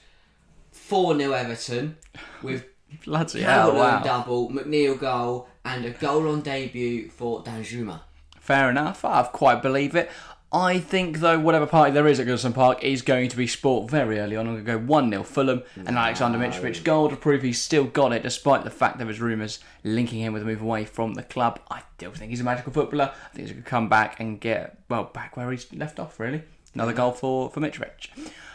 4 0.91 1.17
0 1.17 1.33
Everton 1.33 1.97
with 2.43 2.65
Bloody 3.05 3.43
hell, 3.43 3.77
wow. 3.77 4.03
double, 4.03 4.51
McNeil 4.51 4.99
goal, 4.99 5.47
and 5.65 5.85
a 5.85 5.91
goal 5.91 6.29
on 6.29 6.41
debut 6.41 7.09
for 7.09 7.45
Danjuma. 7.45 8.01
Fair 8.41 8.69
enough. 8.69 9.05
I've 9.05 9.31
quite 9.31 9.63
believe 9.63 9.95
it. 9.95 10.11
I 10.53 10.81
think, 10.81 11.21
though, 11.21 11.39
whatever 11.39 11.65
party 11.65 11.93
there 11.93 12.09
is 12.09 12.19
at 12.19 12.27
Goodison 12.27 12.53
Park 12.53 12.83
is 12.83 13.03
going 13.03 13.29
to 13.29 13.37
be 13.37 13.47
sport 13.47 13.89
very 13.89 14.19
early 14.19 14.35
on. 14.35 14.49
I'm 14.49 14.55
going 14.55 14.65
to 14.65 14.73
go 14.73 14.79
1 14.79 15.11
0 15.11 15.23
Fulham 15.23 15.63
and 15.77 15.97
Alexander 15.97 16.39
Mitrovic 16.39 16.83
goal 16.83 17.09
to 17.09 17.15
prove 17.15 17.43
he's 17.43 17.63
still 17.63 17.85
got 17.85 18.13
it, 18.13 18.25
despite 18.25 18.65
the 18.65 18.71
fact 18.71 18.99
there 18.99 19.07
was 19.07 19.21
rumours 19.21 19.61
linking 19.85 20.19
him 20.19 20.33
with 20.33 20.43
a 20.43 20.45
move 20.45 20.61
away 20.61 20.85
from 20.87 21.15
the 21.15 21.23
club. 21.23 21.61
I 21.71 21.83
still 21.95 22.11
think 22.11 22.31
he's 22.31 22.41
a 22.41 22.45
magical 22.45 22.73
footballer. 22.73 23.13
I 23.15 23.29
think 23.29 23.47
he's 23.47 23.53
going 23.53 23.63
to 23.63 23.71
come 23.71 23.89
back 23.89 24.19
and 24.19 24.41
get, 24.41 24.77
well, 24.89 25.05
back 25.05 25.37
where 25.37 25.53
he's 25.53 25.73
left 25.73 26.01
off, 26.01 26.19
really. 26.19 26.43
Another 26.75 26.95
mm. 26.95 26.97
goal 26.97 27.13
for, 27.13 27.51
for 27.51 27.61
Mitrovic. 27.61 28.09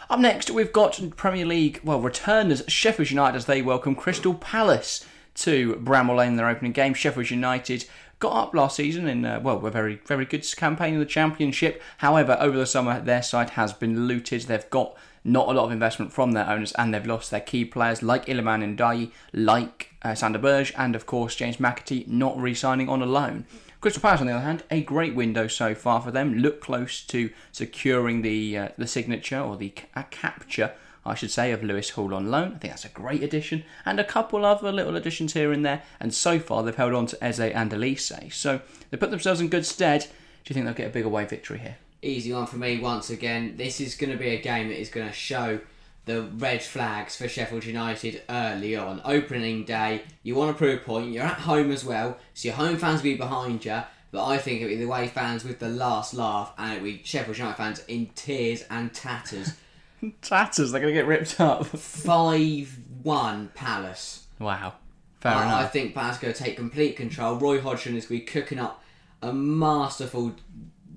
Up 0.08 0.20
next, 0.20 0.52
we've 0.52 0.72
got 0.72 1.02
Premier 1.18 1.46
League, 1.48 1.82
well, 1.84 2.00
returners. 2.00 2.62
Sheffield 2.68 3.10
United 3.10 3.38
as 3.38 3.46
they 3.48 3.64
welcome 3.64 3.96
Crystal 3.96 4.36
Palace 4.36 5.04
to 5.36 5.76
Bramall 5.84 6.18
Lane 6.18 6.30
in 6.30 6.36
their 6.36 6.48
opening 6.48 6.74
game. 6.74 6.94
Sheffield 6.94 7.32
United 7.32 7.86
got 8.20 8.34
up 8.34 8.54
last 8.54 8.76
season 8.76 9.08
in 9.08 9.26
uh, 9.26 9.40
well 9.44 9.66
a 9.66 9.72
very 9.72 9.96
very 10.06 10.24
good 10.24 10.46
campaign 10.56 10.94
in 10.94 11.00
the 11.00 11.08
championship. 11.08 11.82
However 11.98 12.38
over 12.40 12.56
the 12.56 12.68
summer 12.68 13.02
their 13.02 13.24
side 13.24 13.52
has 13.52 13.74
been 13.74 14.08
looted. 14.08 14.44
They've 14.44 14.70
got 14.70 14.96
not 15.24 15.48
a 15.48 15.52
lot 15.52 15.66
of 15.66 15.72
investment 15.72 16.14
from 16.14 16.34
their 16.34 16.48
owners 16.48 16.72
and 16.74 16.94
they've 16.94 17.06
lost 17.06 17.32
their 17.32 17.42
key 17.42 17.66
players 17.66 18.04
like 18.04 18.28
Iliman 18.28 18.64
and 18.64 18.78
Ndiaye 18.78 19.12
like 19.34 19.96
uh, 20.04 20.14
Sander 20.14 20.38
Berge 20.38 20.72
and 20.78 20.96
of 20.96 21.08
course 21.08 21.36
James 21.36 21.58
McAtee 21.58 22.08
not 22.08 22.40
re-signing 22.40 22.88
on 22.88 23.02
a 23.02 23.08
loan 23.08 23.46
Crystal 23.86 24.02
Palace 24.02 24.22
on 24.22 24.26
the 24.26 24.34
other 24.34 24.44
hand 24.44 24.64
a 24.72 24.82
great 24.82 25.14
window 25.14 25.46
so 25.46 25.76
far 25.76 26.02
for 26.02 26.10
them 26.10 26.40
look 26.40 26.60
close 26.60 27.04
to 27.04 27.30
securing 27.52 28.24
the 28.24 28.58
uh, 28.58 28.70
the 28.80 28.88
signature 28.88 29.40
or 29.40 29.56
the 29.56 29.70
ca- 29.70 30.08
capture 30.10 30.72
I 31.06 31.14
should 31.14 31.30
say, 31.30 31.52
of 31.52 31.64
Lewis 31.64 31.92
Hall 31.92 32.16
on 32.16 32.32
loan. 32.32 32.54
I 32.56 32.58
think 32.58 32.74
that's 32.74 32.84
a 32.86 32.90
great 32.90 33.22
addition, 33.22 33.64
and 33.86 34.00
a 34.00 34.04
couple 34.04 34.44
other 34.44 34.72
little 34.72 34.96
additions 34.96 35.34
here 35.34 35.52
and 35.52 35.64
there. 35.64 35.84
And 36.00 36.16
so 36.16 36.40
far, 36.40 36.64
they've 36.64 36.76
held 36.76 36.96
on 36.96 37.06
to 37.06 37.24
Eze 37.24 37.42
and 37.42 37.72
Olise, 37.72 38.34
so 38.34 38.60
they 38.90 38.98
put 38.98 39.12
themselves 39.12 39.40
in 39.40 39.50
good 39.50 39.68
stead. 39.68 40.02
Do 40.02 40.08
you 40.48 40.56
think 40.56 40.66
they'll 40.66 40.74
get 40.74 40.88
a 40.88 40.90
big 40.90 41.06
away 41.06 41.26
victory 41.26 41.60
here? 41.60 41.78
Easy 42.02 42.34
one 42.34 42.48
for 42.48 42.58
me 42.58 42.80
once 42.80 43.12
again. 43.12 43.56
This 43.56 43.80
is 43.80 43.94
going 43.94 44.12
to 44.12 44.18
be 44.18 44.30
a 44.30 44.42
game 44.42 44.70
that 44.70 44.80
is 44.80 44.90
going 44.90 45.08
to 45.08 45.14
show 45.14 45.60
the 46.06 46.24
red 46.24 46.64
flags 46.64 47.16
for 47.16 47.28
Sheffield 47.28 47.66
United 47.66 48.22
early 48.30 48.76
on. 48.76 49.02
Opening 49.04 49.66
day, 49.66 50.04
you 50.24 50.36
want 50.36 50.56
to 50.56 50.58
prove 50.58 50.82
a 50.82 50.84
point. 50.84 51.12
You're 51.12 51.24
at 51.24 51.40
home 51.40 51.72
as 51.72 51.84
well, 51.84 52.18
so 52.34 52.48
your 52.48 52.56
home 52.56 52.78
fans 52.78 53.02
will 53.02 53.12
be 53.12 53.18
behind 53.18 53.66
you. 53.66 53.82
But 54.12 54.26
I 54.26 54.38
think 54.38 54.62
it'll 54.62 54.70
be 54.70 54.78
the 54.78 54.86
away 54.86 55.08
fans 55.08 55.44
with 55.44 55.60
the 55.60 55.68
last 55.68 56.14
laugh, 56.14 56.54
and 56.58 56.74
it'll 56.74 56.86
be 56.86 57.02
Sheffield 57.04 57.38
United 57.38 57.58
fans 57.58 57.84
in 57.88 58.08
tears 58.16 58.64
and 58.70 58.94
tatters. 58.94 59.54
Tatters, 60.22 60.72
they're 60.72 60.82
going 60.82 60.94
to 60.94 61.00
get 61.00 61.08
ripped 61.08 61.40
up. 61.40 61.66
5 61.66 62.80
1 63.04 63.52
Palace. 63.56 64.28
wow, 64.40 64.74
fair 65.20 65.34
I, 65.34 65.64
I 65.64 65.68
think 65.68 65.96
Palace 65.96 66.18
going 66.18 66.34
to 66.34 66.44
take 66.44 66.56
complete 66.56 66.96
control. 66.96 67.38
Roy 67.38 67.60
Hodgson 67.60 67.96
is 67.96 68.06
going 68.06 68.22
to 68.22 68.26
be 68.26 68.32
cooking 68.32 68.60
up 68.60 68.84
a 69.22 69.34
masterful, 69.34 70.36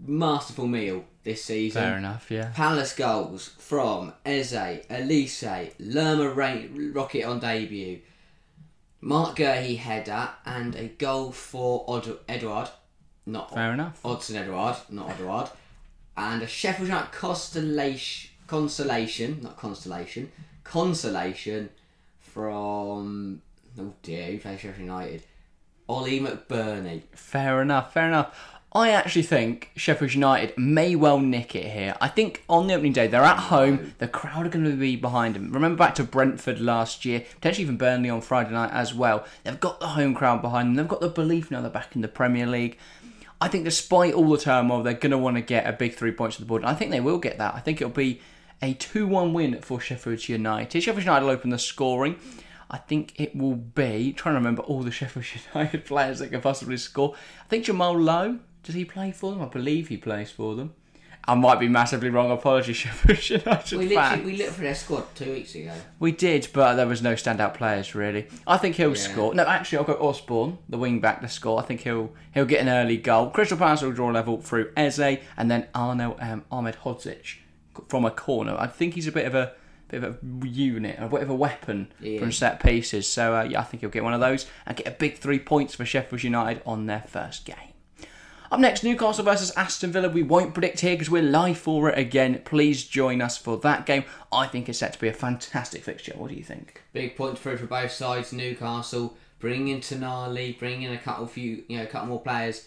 masterful 0.08 0.66
meal 0.66 1.04
this 1.22 1.44
season. 1.44 1.82
Fair 1.82 1.98
enough, 1.98 2.30
yeah. 2.30 2.50
Palace 2.54 2.94
goals 2.94 3.48
from 3.58 4.12
Eze, 4.24 4.52
Olise, 4.90 5.72
Lerma 5.78 6.30
Rain, 6.30 6.92
Rocket 6.94 7.24
on 7.24 7.38
debut, 7.40 8.00
Marc 9.00 9.36
Guéhi 9.36 9.76
header, 9.78 10.30
and 10.44 10.74
a 10.74 10.88
goal 10.88 11.30
for 11.32 11.84
Od- 11.88 12.18
Edward. 12.28 12.70
Not 13.26 13.52
Fair 13.54 13.74
enough. 13.74 14.02
Odson 14.02 14.36
Edward, 14.36 14.76
not 14.88 15.10
Edward. 15.10 15.50
And 16.16 16.42
a 16.42 16.46
Sheffield 16.46 16.88
United 16.88 17.12
constellation, 17.12 18.30
consolation, 18.46 19.40
not 19.42 19.56
constellation, 19.58 20.32
consolation 20.64 21.68
from. 22.18 23.42
Oh 23.78 23.92
dear, 24.02 24.32
who 24.32 24.38
plays 24.38 24.60
Sheffield 24.60 24.88
United? 24.88 25.22
Ollie 25.88 26.20
McBurnie. 26.20 27.02
Fair 27.14 27.62
enough, 27.62 27.92
fair 27.92 28.08
enough. 28.08 28.34
I 28.70 28.90
actually 28.90 29.22
think 29.22 29.70
Sheffield 29.76 30.12
United 30.12 30.56
may 30.58 30.94
well 30.94 31.18
nick 31.18 31.54
it 31.54 31.70
here. 31.70 31.96
I 32.02 32.08
think 32.08 32.44
on 32.50 32.66
the 32.66 32.74
opening 32.74 32.92
day, 32.92 33.06
they're 33.06 33.22
at 33.22 33.38
home, 33.38 33.94
the 33.96 34.06
crowd 34.06 34.44
are 34.44 34.50
going 34.50 34.66
to 34.66 34.76
be 34.76 34.94
behind 34.94 35.34
them. 35.34 35.50
Remember 35.50 35.78
back 35.78 35.94
to 35.94 36.04
Brentford 36.04 36.60
last 36.60 37.06
year, 37.06 37.24
potentially 37.36 37.62
even 37.62 37.78
Burnley 37.78 38.10
on 38.10 38.20
Friday 38.20 38.50
night 38.50 38.70
as 38.72 38.94
well. 38.94 39.24
They've 39.42 39.58
got 39.58 39.80
the 39.80 39.88
home 39.88 40.14
crowd 40.14 40.42
behind 40.42 40.68
them, 40.68 40.74
they've 40.74 40.88
got 40.88 41.00
the 41.00 41.08
belief 41.08 41.50
now 41.50 41.62
they're 41.62 41.70
back 41.70 41.96
in 41.96 42.02
the 42.02 42.08
Premier 42.08 42.46
League. 42.46 42.76
I 43.40 43.48
think 43.48 43.64
despite 43.64 44.12
all 44.12 44.28
the 44.28 44.36
turmoil, 44.36 44.82
they're 44.82 44.94
going 44.94 45.12
to 45.12 45.18
want 45.18 45.36
to 45.36 45.42
get 45.42 45.66
a 45.66 45.72
big 45.72 45.94
three 45.94 46.12
points 46.12 46.36
to 46.36 46.42
the 46.42 46.46
board. 46.46 46.62
And 46.62 46.70
I 46.70 46.74
think 46.74 46.90
they 46.90 47.00
will 47.00 47.18
get 47.18 47.38
that. 47.38 47.54
I 47.54 47.60
think 47.60 47.80
it'll 47.80 47.92
be 47.92 48.20
a 48.60 48.74
2 48.74 49.06
1 49.06 49.32
win 49.32 49.60
for 49.62 49.80
Sheffield 49.80 50.28
United. 50.28 50.82
Sheffield 50.82 51.04
United 51.04 51.24
will 51.24 51.32
open 51.32 51.50
the 51.50 51.58
scoring. 51.58 52.16
I 52.70 52.76
think 52.76 53.18
it 53.18 53.34
will 53.34 53.54
be, 53.54 54.12
trying 54.12 54.34
to 54.34 54.38
remember 54.38 54.62
all 54.62 54.82
the 54.82 54.90
Sheffield 54.90 55.24
United 55.54 55.86
players 55.86 56.18
that 56.18 56.28
could 56.28 56.42
possibly 56.42 56.76
score. 56.76 57.14
I 57.44 57.48
think 57.48 57.64
Jamal 57.64 57.98
Lowe, 57.98 58.40
does 58.68 58.74
he 58.74 58.84
play 58.84 59.12
for 59.12 59.32
them? 59.32 59.40
I 59.40 59.46
believe 59.46 59.88
he 59.88 59.96
plays 59.96 60.30
for 60.30 60.54
them. 60.54 60.74
I 61.24 61.34
might 61.34 61.58
be 61.58 61.68
massively 61.68 62.10
wrong. 62.10 62.30
Apologies, 62.30 62.76
Sheffield 62.82 63.30
United 63.46 63.78
We 63.78 63.88
literally 63.88 64.24
we 64.24 64.36
looked 64.36 64.52
for 64.52 64.60
their 64.60 64.74
squad 64.74 65.04
two 65.14 65.32
weeks 65.32 65.54
ago. 65.54 65.72
We 65.98 66.12
did, 66.12 66.48
but 66.52 66.74
there 66.74 66.86
was 66.86 67.00
no 67.00 67.14
standout 67.14 67.54
players 67.54 67.94
really. 67.94 68.26
I 68.46 68.58
think 68.58 68.76
he'll 68.76 68.90
Yeah. 68.90 68.94
score. 68.94 69.34
No, 69.34 69.44
actually, 69.46 69.78
I'll 69.78 69.84
go 69.84 69.94
Osborne, 70.06 70.58
the 70.68 70.76
wing 70.76 71.00
back, 71.00 71.22
to 71.22 71.28
score. 71.28 71.58
I 71.58 71.62
think 71.64 71.80
he'll 71.80 72.12
he'll 72.34 72.44
get 72.44 72.60
an 72.60 72.68
early 72.68 72.98
goal. 72.98 73.30
Crystal 73.30 73.56
Palace 73.56 73.80
will 73.80 73.92
draw 73.92 74.08
level 74.10 74.38
through 74.42 74.70
Eze, 74.76 75.18
and 75.38 75.50
then 75.50 75.66
Arno 75.74 76.18
um, 76.20 76.44
Ahmedhodzic 76.52 77.36
from 77.88 78.04
a 78.04 78.10
corner. 78.10 78.54
I 78.58 78.66
think 78.66 78.94
he's 78.94 79.06
a 79.06 79.12
bit 79.12 79.24
of 79.26 79.34
a 79.34 79.52
bit 79.88 80.04
of 80.04 80.18
a 80.22 80.46
unit, 80.46 80.96
a 80.98 81.08
bit 81.08 81.22
of 81.22 81.30
a 81.30 81.34
weapon 81.34 81.90
Yeah. 82.00 82.20
from 82.20 82.30
set 82.30 82.62
pieces. 82.62 83.06
So 83.06 83.34
uh, 83.34 83.42
yeah, 83.44 83.60
I 83.60 83.64
think 83.64 83.80
he'll 83.80 83.88
get 83.90 84.04
one 84.04 84.12
of 84.14 84.20
those 84.20 84.46
and 84.66 84.76
get 84.76 84.86
a 84.86 84.90
big 84.92 85.16
three 85.18 85.38
points 85.38 85.74
for 85.74 85.86
Sheffield 85.86 86.22
United 86.22 86.62
on 86.66 86.84
their 86.86 87.04
first 87.06 87.44
game. 87.46 87.56
Up 88.50 88.60
next, 88.60 88.82
Newcastle 88.82 89.24
versus 89.24 89.52
Aston 89.56 89.92
Villa. 89.92 90.08
We 90.08 90.22
won't 90.22 90.54
predict 90.54 90.80
here 90.80 90.94
because 90.94 91.10
we're 91.10 91.22
live 91.22 91.58
for 91.58 91.90
it 91.90 91.98
again. 91.98 92.40
Please 92.46 92.84
join 92.84 93.20
us 93.20 93.36
for 93.36 93.58
that 93.58 93.84
game. 93.84 94.04
I 94.32 94.46
think 94.46 94.70
it's 94.70 94.78
set 94.78 94.94
to 94.94 94.98
be 94.98 95.08
a 95.08 95.12
fantastic 95.12 95.82
fixture. 95.82 96.14
What 96.16 96.30
do 96.30 96.34
you 96.34 96.42
think? 96.42 96.82
Big 96.94 97.14
point 97.14 97.36
for 97.36 97.54
both 97.56 97.92
sides. 97.92 98.32
Newcastle 98.32 99.16
bringing 99.38 99.68
in 99.68 99.80
Tonali, 99.80 100.58
bringing 100.58 100.82
in 100.82 100.92
a 100.92 100.98
couple 100.98 101.26
few, 101.26 101.62
you 101.68 101.76
know, 101.76 101.84
a 101.84 101.86
couple 101.86 102.08
more 102.08 102.22
players, 102.22 102.66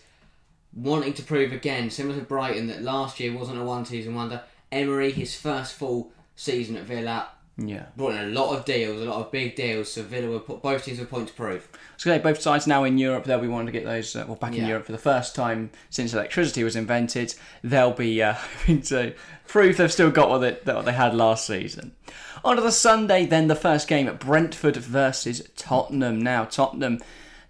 wanting 0.72 1.14
to 1.14 1.24
prove 1.24 1.52
again, 1.52 1.90
similar 1.90 2.20
to 2.20 2.26
Brighton, 2.26 2.68
that 2.68 2.84
last 2.84 3.20
year 3.20 3.34
wasn't 3.34 3.60
a 3.60 3.64
one-season 3.64 4.14
wonder. 4.14 4.44
Emery, 4.72 5.12
his 5.12 5.36
first 5.36 5.74
full 5.74 6.12
season 6.36 6.78
at 6.78 6.84
Villa, 6.84 7.30
Yeah. 7.58 7.86
brought 7.96 8.16
in 8.16 8.22
a 8.22 8.28
lot 8.28 8.58
of 8.58 8.66
deals, 8.66 9.02
a 9.02 9.06
lot 9.06 9.20
of 9.20 9.32
big 9.32 9.56
deals. 9.56 9.92
So 9.92 10.04
Villa 10.04 10.28
will 10.28 10.40
put 10.40 10.62
both 10.62 10.86
teams 10.86 11.00
with 11.00 11.10
point 11.10 11.28
to 11.28 11.34
prove. 11.34 11.68
So 11.98 12.18
both 12.20 12.42
sides 12.42 12.66
now 12.66 12.84
in 12.84 12.98
Europe. 12.98 13.26
They'll 13.26 13.40
be 13.40 13.48
wanting 13.48 13.68
to 13.68 13.72
get 13.72 13.86
those. 13.86 14.16
Uh, 14.16 14.26
well, 14.28 14.36
back 14.36 14.56
in 14.56 14.66
Europe 14.66 14.86
for 14.86 14.92
the 14.92 14.98
first 14.98 15.36
time 15.36 15.70
since 15.90 16.14
electricity 16.14 16.64
was 16.64 16.76
invented. 16.76 17.36
They'll 17.64 17.92
be 17.92 18.22
uh, 18.24 18.34
hoping 18.60 18.82
to 18.84 19.14
prove 19.48 19.78
they've 19.78 19.92
still 19.92 20.12
got 20.12 20.30
what 20.30 20.40
they, 20.40 20.74
what 20.74 20.86
they 20.86 20.94
had 20.94 21.14
last 21.14 21.46
season. 21.46 21.94
On 22.44 22.56
to 22.56 22.62
the 22.62 22.72
Sunday, 22.72 23.26
then 23.26 23.48
the 23.48 23.56
first 23.56 23.88
game 23.88 24.08
at 24.08 24.20
Brentford 24.20 24.78
versus 24.78 25.48
Tottenham. 25.56 26.20
Now 26.22 26.46
Tottenham, 26.46 27.00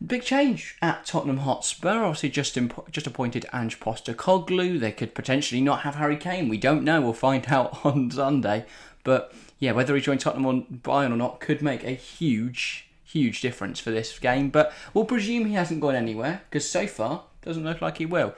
big 0.05 0.23
change 0.23 0.75
at 0.81 1.05
Tottenham 1.05 1.37
Hotspur. 1.37 2.03
Obviously, 2.03 2.29
just 2.29 2.57
imp- 2.57 2.91
just 2.91 3.07
appointed 3.07 3.45
Ange 3.53 3.79
Postecoglou. 3.79 4.79
They 4.79 4.91
could 4.91 5.15
potentially 5.15 5.61
not 5.61 5.81
have 5.81 5.95
Harry 5.95 6.17
Kane. 6.17 6.49
We 6.49 6.57
don't 6.57 6.83
know. 6.83 6.99
We'll 6.99 7.13
find 7.13 7.45
out 7.51 7.85
on 7.85 8.11
Sunday. 8.11 8.65
But 9.03 9.33
yeah, 9.61 9.71
whether 9.71 9.95
he 9.95 10.01
joined 10.01 10.19
Tottenham 10.19 10.47
on 10.47 10.63
Bayern 10.65 11.13
or 11.13 11.17
not 11.17 11.39
could 11.39 11.61
make 11.61 11.83
a 11.83 11.91
huge 11.91 12.87
huge 13.05 13.41
difference 13.41 13.79
for 13.79 13.91
this 13.91 14.17
game. 14.19 14.49
But 14.49 14.73
we'll 14.93 15.05
presume 15.05 15.45
he 15.45 15.53
hasn't 15.53 15.81
gone 15.81 15.95
anywhere 15.95 16.41
because 16.49 16.69
so 16.69 16.87
far 16.87 17.23
doesn't 17.43 17.63
look 17.63 17.81
like 17.81 17.97
he 17.97 18.05
will 18.05 18.33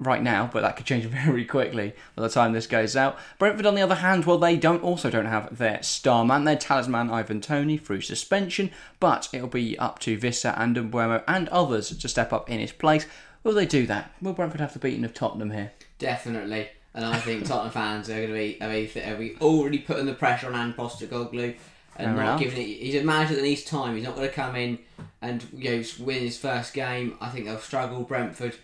right 0.00 0.22
now. 0.22 0.50
But 0.52 0.62
that 0.62 0.76
could 0.76 0.86
change 0.86 1.04
very 1.26 1.44
quickly 1.44 1.94
by 2.16 2.22
the 2.22 2.28
time 2.28 2.52
this 2.52 2.66
goes 2.66 2.96
out. 2.96 3.16
Brentford, 3.38 3.66
on 3.66 3.76
the 3.76 3.82
other 3.82 3.96
hand, 3.96 4.24
well, 4.24 4.38
they 4.38 4.56
don't 4.56 4.82
also 4.82 5.10
don't 5.10 5.26
have 5.26 5.56
their 5.56 5.80
star 5.82 6.24
man, 6.24 6.42
their 6.42 6.56
talisman 6.56 7.08
Ivan 7.08 7.40
Toney 7.40 7.76
through 7.76 8.00
suspension. 8.00 8.72
But 8.98 9.28
it'll 9.32 9.46
be 9.46 9.78
up 9.78 10.00
to 10.00 10.18
Wissa 10.18 10.58
and 10.58 10.76
Mbeumo 10.76 11.22
and 11.28 11.48
others 11.50 11.96
to 11.96 12.08
step 12.08 12.32
up 12.32 12.50
in 12.50 12.58
his 12.58 12.72
place. 12.72 13.06
Will 13.44 13.54
they 13.54 13.66
do 13.66 13.86
that? 13.86 14.10
Will 14.20 14.32
Brentford 14.32 14.60
have 14.60 14.72
the 14.72 14.80
beating 14.80 15.04
of 15.04 15.14
Tottenham 15.14 15.52
here? 15.52 15.72
Definitely. 15.98 16.70
And 16.94 17.04
I 17.04 17.18
think 17.18 17.44
Tottenham 17.44 17.72
fans 17.72 18.08
are 18.08 18.14
going 18.14 18.28
to 18.28 18.34
be, 18.34 18.58
are 18.60 18.68
be, 18.70 19.02
are 19.02 19.16
be 19.16 19.36
already 19.40 19.78
putting 19.78 20.06
the 20.06 20.14
pressure 20.14 20.46
on 20.46 20.54
Ange 20.54 20.76
Postecoglou 20.76 21.56
and 21.96 22.06
Fair 22.06 22.14
not 22.14 22.22
enough. 22.22 22.40
giving 22.40 22.62
it. 22.62 22.78
He's 22.78 22.94
a 22.94 23.04
manager 23.04 23.34
that 23.34 23.42
needs 23.42 23.64
time. 23.64 23.94
He's 23.96 24.04
not 24.04 24.14
going 24.16 24.28
to 24.28 24.34
come 24.34 24.54
in 24.56 24.78
and 25.20 25.44
you 25.52 25.70
know 25.70 25.82
win 26.00 26.22
his 26.22 26.38
first 26.38 26.72
game. 26.72 27.16
I 27.20 27.30
think 27.30 27.46
they'll 27.46 27.58
struggle. 27.58 28.02
Brentford 28.02 28.56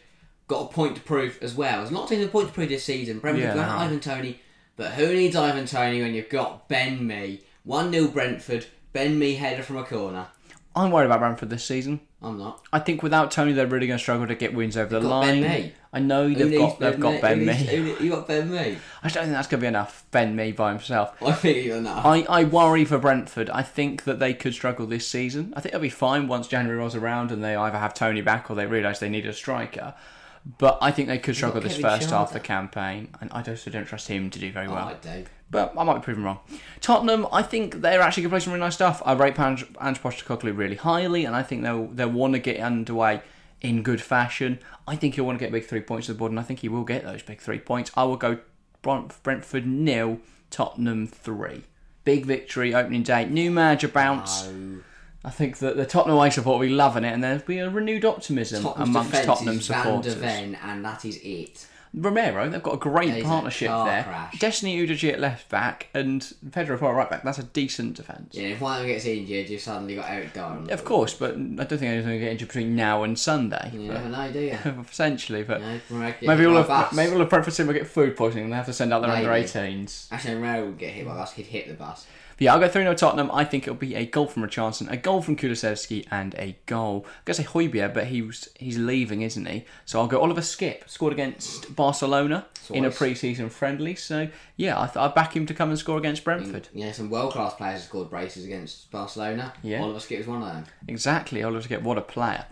got 0.47 0.71
a 0.71 0.73
point 0.73 0.97
to 0.97 1.03
prove 1.03 1.39
as 1.43 1.55
well. 1.55 1.83
It's 1.83 1.91
not 1.91 2.09
taking 2.09 2.25
a 2.25 2.29
point 2.29 2.49
to 2.49 2.55
prove 2.55 2.69
this 2.69 2.85
season. 2.85 3.19
Brentford 3.19 3.43
Yeah, 3.45 3.55
got 3.55 3.67
they 3.67 3.73
are. 3.73 3.79
Ivan 3.79 4.01
Toney, 4.01 4.41
but 4.77 4.93
who 4.93 5.09
needs 5.13 5.35
Ivan 5.37 5.67
Toney 5.67 6.01
when 6.01 6.15
you've 6.15 6.29
got 6.29 6.69
Ben 6.69 7.07
Mee? 7.07 7.41
One 7.65 7.93
0 7.93 8.09
Brentford. 8.09 8.67
Ben 8.93 9.19
Mee 9.19 9.35
header 9.35 9.63
from 9.63 9.77
a 9.77 9.85
corner. 9.85 10.27
I'm 10.75 10.91
worried 10.93 11.07
about 11.07 11.19
Brentford 11.21 11.51
this 11.51 11.65
season. 11.65 12.01
I'm 12.23 12.39
not. 12.39 12.63
I 12.73 12.79
think 12.79 13.03
without 13.03 13.31
Toney, 13.31 13.53
they're 13.53 13.67
really 13.67 13.87
going 13.87 13.99
to 13.99 14.03
struggle 14.03 14.27
to 14.27 14.35
get 14.35 14.55
wins 14.55 14.77
over 14.77 14.91
the 14.95 15.01
got 15.01 15.09
line. 15.09 15.43
Ben 15.43 15.63
Mee. 15.63 15.73
I 15.93 15.99
know 15.99 16.29
they've 16.33 16.57
got 16.57 16.79
they've 16.79 17.01
got 17.01 17.21
Ben 17.21 17.41
Who 17.41 17.47
needs- 17.47 17.61
Mee. 17.67 17.77
who 17.77 18.05
You 18.05 18.11
got 18.11 18.29
Ben 18.29 18.51
Mee. 18.51 18.79
I 19.03 19.09
don't 19.09 19.25
think 19.25 19.33
that's 19.33 19.49
going 19.49 19.61
to 19.61 19.65
be 19.65 19.67
enough. 19.67 20.05
Ben 20.11 20.37
Mee 20.37 20.53
by 20.53 20.71
himself. 20.71 21.21
I 21.23 21.33
think 21.33 21.65
you're 21.67 21.79
enough. 21.79 22.05
I, 22.05 22.21
I 22.29 22.45
worry 22.45 22.85
for 22.85 22.99
Brentford. 22.99 23.51
I 23.51 23.63
think 23.63 24.05
that 24.05 24.19
they 24.21 24.33
could 24.35 24.55
struggle 24.55 24.87
this 24.87 25.09
season. 25.09 25.53
I 25.57 25.61
think 25.61 25.73
they'll 25.73 25.81
be 25.81 25.89
fine 25.89 26.29
once 26.29 26.47
January 26.47 26.79
rolls 26.79 26.95
around 26.95 27.33
and 27.33 27.43
they 27.43 27.57
either 27.57 27.79
have 27.79 27.95
Toney 27.95 28.21
back 28.21 28.51
or 28.51 28.55
they 28.55 28.67
realise 28.67 28.99
they 29.01 29.09
need 29.09 29.27
a 29.27 29.33
striker. 29.33 29.95
But 30.45 30.79
I 30.81 30.91
think 30.91 31.09
they 31.09 31.19
could 31.19 31.37
struggle 31.37 31.61
this 31.61 31.77
first 31.77 32.11
half 32.11 32.29
of 32.29 32.33
the 32.33 32.41
campaign, 32.41 33.09
and 33.21 33.31
I 33.33 33.43
also 33.43 33.71
don't 33.71 33.85
trust 33.85 34.09
him 34.09 34.31
to 34.31 34.39
do 34.39 34.51
very 34.51 34.69
well. 34.69 34.89
I 34.89 34.95
do. 34.95 35.27
But 35.51 35.75
I 35.77 35.85
might 35.85 35.97
be 35.97 36.01
proven 36.01 36.25
wrong. 36.25 36.39
Tottenham, 36.81 37.27
I 37.33 37.43
think 37.43 37.83
they're 37.83 38.01
actually 38.01 38.23
going 38.23 38.31
to 38.31 38.35
play 38.35 38.41
some 38.41 38.53
really 38.53 38.65
nice 38.65 38.75
stuff. 38.75 39.03
I 39.05 39.13
rate 39.13 39.39
Ange, 39.39 39.67
Ange 39.81 40.01
Postecoglou 40.01 40.57
really 40.57 40.77
highly, 40.77 41.25
and 41.25 41.37
I 41.37 41.43
think 41.43 41.63
they'll 41.63 41.89
they'll 41.89 42.09
want 42.09 42.35
to 42.35 42.39
get 42.39 42.61
underway 42.61 43.21
in 43.61 43.83
good 43.83 44.01
fashion. 44.01 44.59
I 44.87 44.97
think 44.97 45.17
he'll 45.17 45.27
want 45.27 45.39
to 45.39 45.45
get 45.45 45.53
big 45.53 45.67
three 45.67 45.81
points 45.83 46.07
to 46.07 46.13
the 46.15 46.19
board, 46.19 46.33
and 46.33 46.41
I 46.41 46.43
think 46.43 46.61
he 46.61 46.69
will 46.69 46.85
get 46.85 47.05
those 47.05 47.23
big 47.23 47.41
three 47.41 47.59
points. 47.59 47.91
I 47.97 48.05
will 48.05 48.17
go 48.17 48.39
Brentford 48.83 49.67
nil, 49.67 50.21
Tottenham 50.51 51.07
three. 51.07 51.65
Big 52.05 52.25
victory 52.25 52.75
opening 52.75 53.03
day, 53.03 53.27
new 53.27 53.51
manager 53.51 53.89
bounce. 53.89 54.47
No. 54.47 54.81
I 55.25 55.31
think 55.31 55.59
that 55.59 55.77
the 55.77 55.85
Tottenham 55.87 56.17
away 56.17 56.31
support 56.31 56.59
will 56.61 56.67
be 56.67 56.73
loving 56.73 57.05
it, 57.05 57.13
and 57.13 57.23
there'll 57.23 57.41
be 57.41 57.59
a 57.59 57.69
renewed 57.69 58.05
optimism 58.05 58.63
Tottenham's 58.63 58.91
amongst 58.91 59.25
Tottenham 59.25 59.59
is 59.59 59.69
Van 59.69 59.83
supporters. 59.85 60.15
Ven, 60.15 60.59
and 60.63 60.85
that 60.85 61.05
is 61.05 61.19
it. 61.23 61.67
Romero, 61.93 62.49
they've 62.49 62.63
got 62.63 62.75
a 62.75 62.79
great 62.79 63.15
a 63.15 63.23
partnership 63.25 63.67
car 63.69 63.85
there. 63.85 64.05
crash. 64.05 64.39
Destiny 64.39 64.79
Udogie 64.79 65.13
at 65.13 65.19
left 65.19 65.49
back 65.49 65.89
and 65.93 66.33
Pedro 66.53 66.79
Porro 66.79 66.95
right 66.97 67.11
back. 67.11 67.25
That's 67.25 67.39
a 67.41 67.43
decent 67.43 67.97
defence. 67.97 68.33
Yeah, 68.37 68.49
if 68.51 68.61
one 68.61 68.75
of 68.75 68.83
them 68.83 68.93
gets 68.93 69.05
injured, 69.07 69.51
you've 69.51 69.61
suddenly 69.61 69.97
got 69.97 70.09
Eric 70.09 70.33
Dier. 70.33 70.73
Of 70.73 70.85
course, 70.85 71.15
but 71.15 71.33
I 71.33 71.35
don't 71.37 71.67
think 71.69 71.83
anyone's 71.83 72.07
going 72.07 72.19
to 72.21 72.25
get 72.25 72.31
injured 72.31 72.47
between 72.49 72.77
now 72.77 73.03
and 73.03 73.19
Sunday. 73.19 73.71
You 73.75 73.93
never 73.93 74.09
know, 74.09 74.31
do 74.31 74.39
you? 74.39 74.59
essentially, 74.89 75.43
but 75.43 75.61
You 75.61 75.67
know, 75.67 75.81
Romero 75.91 76.13
could 76.13 76.21
get 76.21 76.27
maybe 76.29 76.41
hit 76.43 76.49
all 76.49 76.55
by 76.55 76.61
of 76.61 76.65
a 76.67 76.69
bus. 76.69 76.93
maybe 76.95 77.13
all 77.13 77.21
of 77.23 77.29
Brentford 77.29 77.55
team 77.55 77.67
will 77.67 77.75
get 77.75 77.87
food 77.89 78.17
poisoning 78.17 78.45
and 78.45 78.53
they 78.53 78.57
have 78.57 78.67
to 78.67 78.73
send 78.73 78.93
out 78.93 79.03
their 79.03 79.11
under 79.11 79.29
18s. 79.29 80.13
Actually, 80.13 80.35
Romero 80.35 80.67
would 80.67 80.79
get 80.79 80.93
hit 80.93 81.05
by 81.07 81.13
a 81.13 81.17
bus. 81.17 81.33
He'd 81.33 81.47
hit 81.47 81.67
the 81.67 81.75
bus. 81.75 82.07
But 82.41 82.45
yeah, 82.47 82.55
I'll 82.55 82.61
go 82.61 82.69
3 82.69 82.85
0 82.85 82.95
Tottenham. 82.95 83.31
I 83.35 83.45
think 83.45 83.65
it'll 83.65 83.75
be 83.75 83.95
a 83.95 84.07
goal 84.07 84.27
from 84.27 84.43
Richarlison, 84.43 84.91
a 84.91 84.97
goal 84.97 85.21
from 85.21 85.37
Kulusevski, 85.37 86.07
and 86.11 86.35
a 86.39 86.57
goal. 86.65 87.05
I'm 87.05 87.23
going 87.27 87.35
to 87.37 87.43
say 87.43 87.45
Højbjerg, 87.45 87.93
but 87.93 88.07
he 88.07 88.23
was, 88.23 88.49
he's 88.59 88.79
leaving, 88.79 89.21
isn't 89.21 89.45
he? 89.45 89.67
So 89.85 90.01
I'll 90.01 90.07
go 90.07 90.23
Oliver 90.23 90.41
Skipp, 90.41 90.89
scored 90.89 91.13
against 91.13 91.77
Barcelona 91.77 92.47
in 92.71 92.87
a 92.87 92.91
pre 92.91 93.15
season 93.15 93.51
friendly. 93.51 93.95
So 93.95 94.29
yeah, 94.57 94.81
I, 94.81 94.87
th- 94.87 94.97
I 94.97 95.09
back 95.09 95.37
him 95.37 95.45
to 95.45 95.53
come 95.53 95.69
and 95.69 95.79
score 95.79 95.99
against 95.99 96.25
Brentford. 96.25 96.69
Mm, 96.75 96.81
yeah, 96.81 96.93
some 96.93 97.11
world 97.11 97.33
class 97.33 97.53
players 97.57 97.81
have 97.81 97.83
scored 97.83 98.09
braces 98.09 98.47
against 98.47 98.91
Barcelona. 98.91 99.53
Yeah. 99.63 99.83
Oliver 99.83 99.99
Skipp 99.99 100.21
is 100.21 100.27
one 100.27 100.41
of 100.41 100.49
them. 100.49 100.65
Exactly, 100.89 101.43
Oliver 101.43 101.69
Skipp, 101.69 101.83
what 101.83 101.99
a 101.99 102.01
player. 102.01 102.47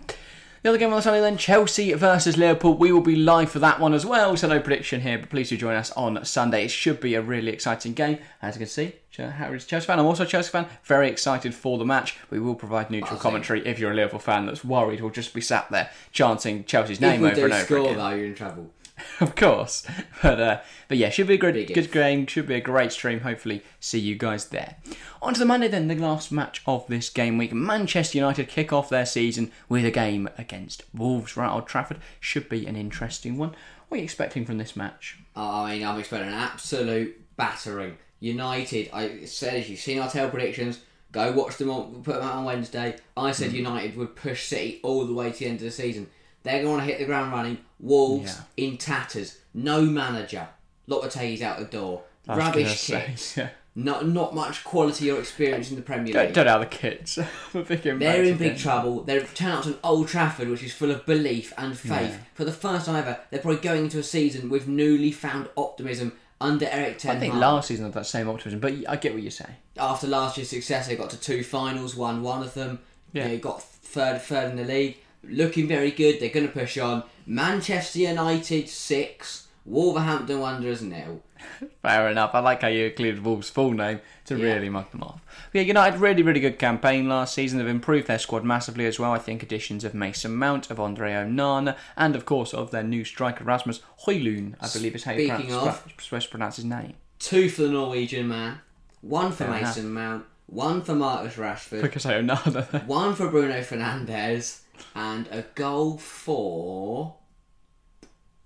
The 0.62 0.70
other 0.70 0.78
game 0.78 0.90
on 0.90 0.96
the 0.96 1.02
Sunday 1.02 1.20
then, 1.20 1.36
Chelsea 1.38 1.92
versus 1.92 2.36
Liverpool. 2.36 2.74
We 2.76 2.90
will 2.90 3.00
be 3.00 3.14
live 3.14 3.48
for 3.50 3.60
that 3.60 3.78
one 3.78 3.94
as 3.94 4.04
well, 4.04 4.36
so 4.36 4.48
no 4.48 4.58
prediction 4.58 5.02
here, 5.02 5.16
but 5.16 5.30
please 5.30 5.50
do 5.50 5.56
join 5.56 5.76
us 5.76 5.92
on 5.92 6.24
Sunday. 6.24 6.64
It 6.64 6.70
should 6.72 6.98
be 7.00 7.14
a 7.14 7.22
really 7.22 7.52
exciting 7.52 7.92
game. 7.92 8.18
As 8.42 8.56
you 8.56 8.58
can 8.60 8.68
see, 8.68 8.94
Harry's 9.16 9.64
a 9.64 9.68
Chelsea 9.68 9.86
fan. 9.86 10.00
I'm 10.00 10.06
also 10.06 10.24
a 10.24 10.26
Chelsea 10.26 10.50
fan. 10.50 10.66
Very 10.82 11.08
excited 11.08 11.54
for 11.54 11.78
the 11.78 11.84
match. 11.84 12.16
We 12.30 12.40
will 12.40 12.56
provide 12.56 12.90
neutral 12.90 13.20
commentary 13.20 13.64
if 13.66 13.78
you're 13.78 13.92
a 13.92 13.94
Liverpool 13.94 14.18
fan 14.18 14.46
that's 14.46 14.64
worried 14.64 15.00
we'll 15.00 15.10
just 15.10 15.32
be 15.32 15.40
sat 15.40 15.70
there 15.70 15.90
chanting 16.12 16.64
Chelsea's 16.64 16.98
If 16.98 17.02
name 17.02 17.20
we 17.20 17.28
over 17.28 17.34
do 17.36 17.44
and 17.44 17.52
over 17.52 17.64
score, 17.64 17.78
again. 17.80 17.96
though, 17.98 18.10
you're 18.10 18.26
in 18.26 18.34
trouble. 18.34 18.70
of 19.20 19.34
course. 19.34 19.86
But 20.22 20.40
uh, 20.40 20.60
but 20.88 20.96
yeah, 20.98 21.10
should 21.10 21.26
be 21.26 21.34
a 21.34 21.38
good 21.38 21.54
Big 21.54 21.68
good 21.68 21.84
if. 21.84 21.92
game. 21.92 22.26
Should 22.26 22.46
be 22.46 22.54
a 22.54 22.60
great 22.60 22.92
stream. 22.92 23.20
Hopefully, 23.20 23.62
see 23.80 23.98
you 23.98 24.16
guys 24.16 24.46
there. 24.46 24.76
On 25.20 25.34
to 25.34 25.40
the 25.40 25.46
Monday 25.46 25.68
then, 25.68 25.88
the 25.88 25.94
last 25.94 26.30
match 26.30 26.62
of 26.66 26.86
this 26.86 27.10
game 27.10 27.38
week. 27.38 27.52
Manchester 27.52 28.18
United 28.18 28.48
kick 28.48 28.72
off 28.72 28.88
their 28.88 29.06
season 29.06 29.50
with 29.68 29.84
a 29.84 29.90
game 29.90 30.28
against 30.38 30.84
Wolves 30.94 31.36
right 31.36 31.50
Old 31.52 31.66
Trafford. 31.66 31.98
Should 32.20 32.48
be 32.48 32.66
an 32.66 32.76
interesting 32.76 33.36
one. 33.36 33.54
What 33.88 33.96
are 33.96 33.98
you 33.98 34.04
expecting 34.04 34.44
from 34.44 34.58
this 34.58 34.76
match? 34.76 35.18
I 35.34 35.72
mean, 35.76 35.86
I'm 35.86 35.98
expecting 35.98 36.28
an 36.28 36.34
absolute 36.34 37.36
battering. 37.36 37.96
United, 38.20 38.90
I 38.92 39.24
said, 39.24 39.54
as 39.54 39.70
you've 39.70 39.78
seen 39.78 39.98
our 40.00 40.10
tail 40.10 40.28
predictions, 40.28 40.80
go 41.12 41.32
watch 41.32 41.56
them 41.56 41.70
on, 41.70 42.02
put 42.02 42.16
them 42.16 42.24
out 42.24 42.34
on 42.34 42.44
Wednesday. 42.44 42.96
I 43.16 43.30
said 43.32 43.52
United 43.52 43.96
would 43.96 44.16
push 44.16 44.44
City 44.46 44.80
all 44.82 45.04
the 45.06 45.14
way 45.14 45.30
to 45.30 45.38
the 45.38 45.46
end 45.46 45.56
of 45.56 45.62
the 45.62 45.70
season. 45.70 46.08
They're 46.48 46.62
going 46.62 46.80
to 46.80 46.84
hit 46.84 46.98
the 46.98 47.04
ground 47.04 47.32
running. 47.32 47.58
Wolves 47.80 48.40
in 48.56 48.76
tatters. 48.76 49.38
No 49.54 49.82
manager. 49.82 50.48
Lopetegui's 50.88 51.42
out 51.42 51.58
the 51.58 51.64
door. 51.66 52.02
I 52.26 52.36
was 52.36 52.44
gonna 52.44 52.48
Rubbish 52.48 52.80
say, 52.80 53.14
yeah. 53.36 53.48
Not, 53.74 54.08
not 54.08 54.34
much 54.34 54.64
quality 54.64 55.10
or 55.10 55.20
experience 55.20 55.70
in 55.70 55.76
the 55.76 55.82
Premier 55.82 56.12
League. 56.12 56.32
don't 56.32 56.46
know 56.46 56.58
the 56.58 56.66
kids. 56.66 57.16
I'm 57.54 57.60
a 57.60 57.62
big 57.62 57.82
They're 57.82 58.24
in 58.24 58.36
big 58.36 58.58
trouble. 58.58 59.02
They're 59.04 59.22
turning 59.22 59.56
up 59.56 59.62
to 59.64 59.68
an 59.70 59.78
Old 59.84 60.08
Trafford, 60.08 60.48
which 60.48 60.64
is 60.64 60.72
full 60.74 60.90
of 60.90 61.06
belief 61.06 61.52
and 61.56 61.78
faith. 61.78 62.18
For 62.34 62.44
the 62.44 62.52
first 62.52 62.86
time 62.86 62.96
ever, 62.96 63.20
they're 63.30 63.40
probably 63.40 63.60
going 63.60 63.84
into 63.84 63.98
a 63.98 64.02
season 64.02 64.48
with 64.48 64.66
newly 64.66 65.12
found 65.12 65.48
optimism 65.56 66.12
under 66.40 66.66
Eric 66.66 66.98
Ten 66.98 67.10
Hag. 67.14 67.16
I 67.16 67.20
think 67.20 67.34
last 67.34 67.68
season 67.68 67.84
had 67.84 67.94
that 67.94 68.06
same 68.06 68.28
optimism, 68.28 68.58
but 68.60 68.74
I 68.88 68.96
get 68.96 69.12
what 69.12 69.22
you're 69.22 69.30
saying. 69.30 69.54
After 69.76 70.06
last 70.06 70.36
year's 70.36 70.48
success, 70.48 70.88
they 70.88 70.96
got 70.96 71.10
to 71.10 71.20
two 71.20 71.44
finals, 71.44 71.94
won 71.94 72.22
one 72.22 72.42
of 72.42 72.54
them. 72.54 72.80
Yeah. 73.12 73.28
They 73.28 73.38
got 73.38 73.62
third, 73.62 74.20
third 74.22 74.50
in 74.50 74.56
the 74.56 74.64
league. 74.64 74.98
Looking 75.28 75.68
very 75.68 75.90
good. 75.90 76.20
They're 76.20 76.28
going 76.30 76.46
to 76.46 76.52
push 76.52 76.78
on. 76.78 77.04
Manchester 77.26 77.98
United 78.00 78.68
six, 78.68 79.48
Wolverhampton 79.64 80.40
Wanderers 80.40 80.82
nil. 80.82 81.22
Fair 81.82 82.08
enough. 82.08 82.30
I 82.34 82.40
like 82.40 82.62
how 82.62 82.68
you 82.68 82.86
included 82.86 83.24
Wolves' 83.24 83.48
full 83.50 83.70
name 83.72 84.00
to 84.24 84.36
really 84.36 84.68
mug 84.68 84.90
them 84.90 85.02
off. 85.02 85.20
But 85.52 85.60
yeah, 85.60 85.66
United 85.66 86.00
really, 86.00 86.22
really 86.22 86.40
good 86.40 86.58
campaign 86.58 87.08
last 87.08 87.34
season. 87.34 87.58
They've 87.58 87.68
improved 87.68 88.08
their 88.08 88.18
squad 88.18 88.44
massively 88.44 88.86
as 88.86 88.98
well. 88.98 89.12
I 89.12 89.18
think 89.18 89.42
additions 89.42 89.84
of 89.84 89.94
Mason 89.94 90.34
Mount, 90.34 90.70
of 90.70 90.80
Andre 90.80 91.12
Onana, 91.12 91.76
and 91.96 92.16
of 92.16 92.24
course 92.24 92.52
of 92.52 92.70
their 92.72 92.82
new 92.82 93.04
striker 93.04 93.44
Rasmus 93.44 93.80
Højlund. 94.06 94.54
I 94.60 94.68
believe 94.72 94.94
is 94.96 95.04
how 95.04 95.12
you 95.12 95.28
Speaking 95.28 95.46
pronounce, 95.48 95.66
of- 95.86 95.92
supposed 96.00 96.26
to 96.26 96.30
pronounce 96.30 96.56
his 96.56 96.64
name. 96.64 96.94
two 97.18 97.48
for 97.48 97.62
the 97.62 97.68
Norwegian 97.70 98.26
man, 98.28 98.58
one 99.00 99.30
for 99.30 99.44
Fair 99.44 99.48
enough. 99.58 99.76
Mason 99.76 99.92
Mount, 99.92 100.24
one 100.46 100.82
for 100.82 100.94
Marcus 100.94 101.36
Rashford, 101.36 101.82
Because 101.82 102.04
I 102.04 102.16
own 102.16 102.26
none. 102.26 102.38
one 102.86 103.14
for 103.14 103.28
Bruno 103.28 103.60
Fernandes, 103.60 104.60
and 104.94 105.26
a 105.30 105.42
goal 105.54 105.98
for. 105.98 107.16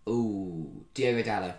Ooh, 0.09 0.85
Diogo 0.95 1.23
Dalot. 1.23 1.55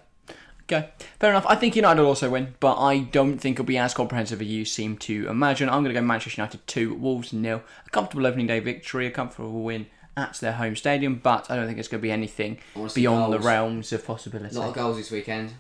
Okay, 0.64 0.90
fair 1.20 1.30
enough. 1.30 1.46
I 1.48 1.56
think 1.56 1.76
United 1.76 2.02
will 2.02 2.08
also 2.10 2.30
win, 2.30 2.56
but 2.60 2.78
I 2.78 3.00
don't 3.00 3.38
think 3.38 3.56
it'll 3.56 3.66
be 3.66 3.78
as 3.78 3.94
comprehensive 3.94 4.42
as 4.42 4.48
you 4.48 4.64
seem 4.64 4.98
to 5.00 5.28
imagine. 5.28 5.68
I'm 5.68 5.84
going 5.84 5.94
to 5.94 6.00
go 6.00 6.06
Manchester 6.06 6.42
United 6.42 6.66
2, 6.68 6.94
Wolves 6.96 7.34
nil. 7.34 7.62
A 7.86 7.90
comfortable 7.90 8.26
opening 8.26 8.48
day 8.48 8.60
victory, 8.60 9.06
a 9.08 9.12
comfortable 9.12 9.62
win 9.62 9.88
at 10.16 10.36
their 10.36 10.54
home 10.54 10.76
stadium, 10.76 11.20
but 11.22 11.52
I 11.52 11.56
don't 11.56 11.68
think 11.68 11.80
it's 11.80 11.88
going 11.88 12.00
to 12.00 12.04
be 12.04 12.12
anything 12.12 12.60
beyond 12.94 13.34
the 13.34 13.40
realms 13.40 13.92
of 13.92 14.06
possibility. 14.06 14.56
A 14.56 14.60
lot 14.60 14.70
of 14.70 14.76
goals 14.76 14.98
this 14.98 15.12
weekend. 15.12 15.54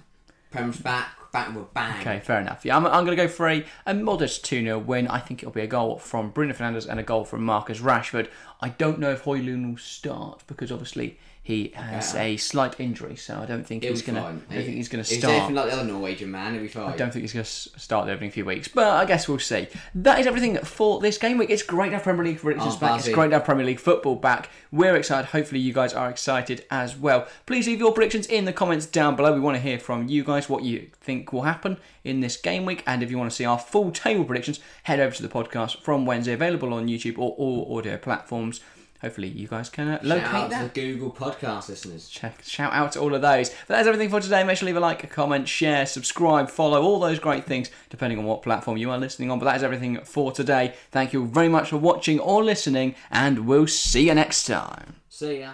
Prem's 0.51 0.79
back, 0.79 1.17
bang. 1.33 1.99
Okay, 1.99 2.19
fair 2.19 2.39
enough. 2.39 2.63
Yeah, 2.63 2.77
I'm, 2.77 2.85
I'm 2.85 3.05
going 3.05 3.17
to 3.17 3.23
go 3.23 3.27
for 3.27 3.49
a, 3.49 3.65
a 3.85 3.93
modest 3.93 4.45
2 4.45 4.61
0 4.61 4.79
win. 4.79 5.07
I 5.07 5.19
think 5.19 5.41
it'll 5.41 5.51
be 5.51 5.61
a 5.61 5.67
goal 5.67 5.97
from 5.97 6.29
Bruno 6.29 6.53
Fernandes 6.53 6.87
and 6.87 6.99
a 6.99 7.03
goal 7.03 7.25
from 7.25 7.43
Marcus 7.43 7.79
Rashford. 7.79 8.29
I 8.61 8.69
don't 8.69 8.99
know 8.99 9.11
if 9.11 9.23
Højlund 9.23 9.69
will 9.69 9.77
start 9.77 10.43
because 10.47 10.71
obviously 10.71 11.17
he 11.45 11.73
has 11.75 12.15
a 12.15 12.38
slight 12.38 12.79
injury, 12.79 13.17
so 13.17 13.38
I 13.38 13.45
don't 13.45 13.67
think 13.67 13.83
He'll 13.83 13.91
he's 13.91 14.01
going 14.01 14.15
to. 14.15 14.21
fine. 14.21 14.41
I 14.50 14.53
don't 14.55 14.63
think 14.63 14.77
he's 14.77 14.89
He's 14.89 15.17
start. 15.19 15.33
anything 15.33 15.55
like 15.55 15.65
the 15.65 15.73
other 15.73 15.83
Norwegian 15.83 16.31
man, 16.31 16.53
he'll 16.53 16.62
be 16.62 16.69
fine. 16.69 16.93
I 16.93 16.95
don't 16.95 17.12
think 17.12 17.23
he's 17.23 17.33
going 17.33 17.43
to 17.43 17.50
start 17.50 18.05
the 18.05 18.13
opening 18.13 18.31
few 18.31 18.45
weeks, 18.45 18.69
but 18.69 18.88
I 18.88 19.03
guess 19.03 19.27
we'll 19.27 19.39
see. 19.39 19.67
That 19.93 20.19
is 20.21 20.25
everything 20.25 20.55
for 20.59 21.01
this 21.01 21.17
game 21.17 21.38
week. 21.38 21.50
It's 21.50 21.62
great 21.62 21.89
to 21.89 21.95
have 21.95 22.03
Premier 22.03 22.23
League 22.23 22.39
predictions 22.39 22.75
Oh, 22.75 22.79
back. 22.79 23.00
It's 23.00 23.09
great 23.09 23.27
to 23.31 23.33
have 23.33 23.43
Premier 23.43 23.65
League 23.65 23.81
football 23.81 24.15
back. 24.15 24.50
We're 24.71 24.95
excited. 24.95 25.31
Hopefully, 25.31 25.59
you 25.59 25.73
guys 25.73 25.93
are 25.93 26.09
excited 26.09 26.65
as 26.71 26.95
well. 26.95 27.27
Please 27.45 27.67
leave 27.67 27.79
your 27.79 27.91
predictions 27.91 28.25
in 28.27 28.45
the 28.45 28.53
comments 28.53 28.85
down 28.85 29.17
below. 29.17 29.33
We 29.33 29.41
want 29.41 29.57
to 29.57 29.62
hear 29.62 29.79
from 29.79 30.07
you 30.07 30.23
guys 30.23 30.47
what 30.47 30.63
you 30.63 30.91
think 31.01 31.33
will 31.33 31.41
happen 31.41 31.77
in 32.05 32.21
this 32.21 32.38
game 32.38 32.63
week, 32.65 32.83
and 32.88 33.03
if 33.03 33.12
you 33.12 33.17
want 33.17 33.29
to 33.31 33.35
see 33.35 33.43
our 33.43 33.59
full 33.59 33.91
table 33.91 34.23
predictions, 34.23 34.62
head 34.83 35.01
over 35.01 35.13
to 35.13 35.21
the 35.21 35.27
podcast 35.27 35.81
from 35.81 36.05
Wednesday, 36.05 36.31
available 36.31 36.73
on 36.73 36.88
YouTube 36.88 37.17
or 37.17 37.31
all 37.31 37.77
audio 37.77 37.97
platforms. 37.97 38.62
Hopefully, 39.03 39.27
you 39.27 39.50
guys 39.50 39.67
can 39.69 39.89
uh, 39.89 39.98
Shout 39.98 40.05
locate 40.05 40.25
out 40.27 40.50
that 40.50 40.74
to 40.74 40.81
the 40.81 40.93
Google 40.93 41.12
podcast 41.12 41.67
listeners. 41.67 42.07
check 42.07 42.41
shout 42.43 42.72
out 42.72 42.93
to 42.93 43.01
all 43.01 43.13
of 43.13 43.22
those. 43.22 43.50
But 43.50 43.75
that's 43.75 43.86
everything 43.88 44.10
for 44.10 44.22
today. 44.22 44.45
Make 44.45 44.55
sure 44.55 44.62
to 44.62 44.67
leave 44.67 44.77
a 44.77 44.79
like, 44.79 45.03
a 45.03 45.07
comment, 45.07 45.50
share, 45.50 45.86
subscribe, 45.86 46.50
follow, 46.50 46.81
all 46.81 47.01
those 47.01 47.19
great 47.19 47.43
things, 47.43 47.69
depending 47.89 48.17
on 48.17 48.24
what 48.24 48.43
platform 48.43 48.77
you 48.77 48.89
are 48.91 48.98
listening 48.98 49.29
on. 49.29 49.39
But 49.39 49.45
that 49.45 49.57
is 49.57 49.63
everything 49.63 50.00
for 50.05 50.31
today. 50.31 50.74
Thank 50.89 51.12
you 51.12 51.25
very 51.25 51.50
much 51.50 51.69
for 51.72 51.77
watching 51.77 52.17
or 52.22 52.45
listening, 52.45 52.95
and 53.12 53.45
we'll 53.45 53.67
see 53.67 54.07
you 54.07 54.13
next 54.13 54.45
time. 54.45 54.95
See 55.10 55.41
ya. 55.41 55.53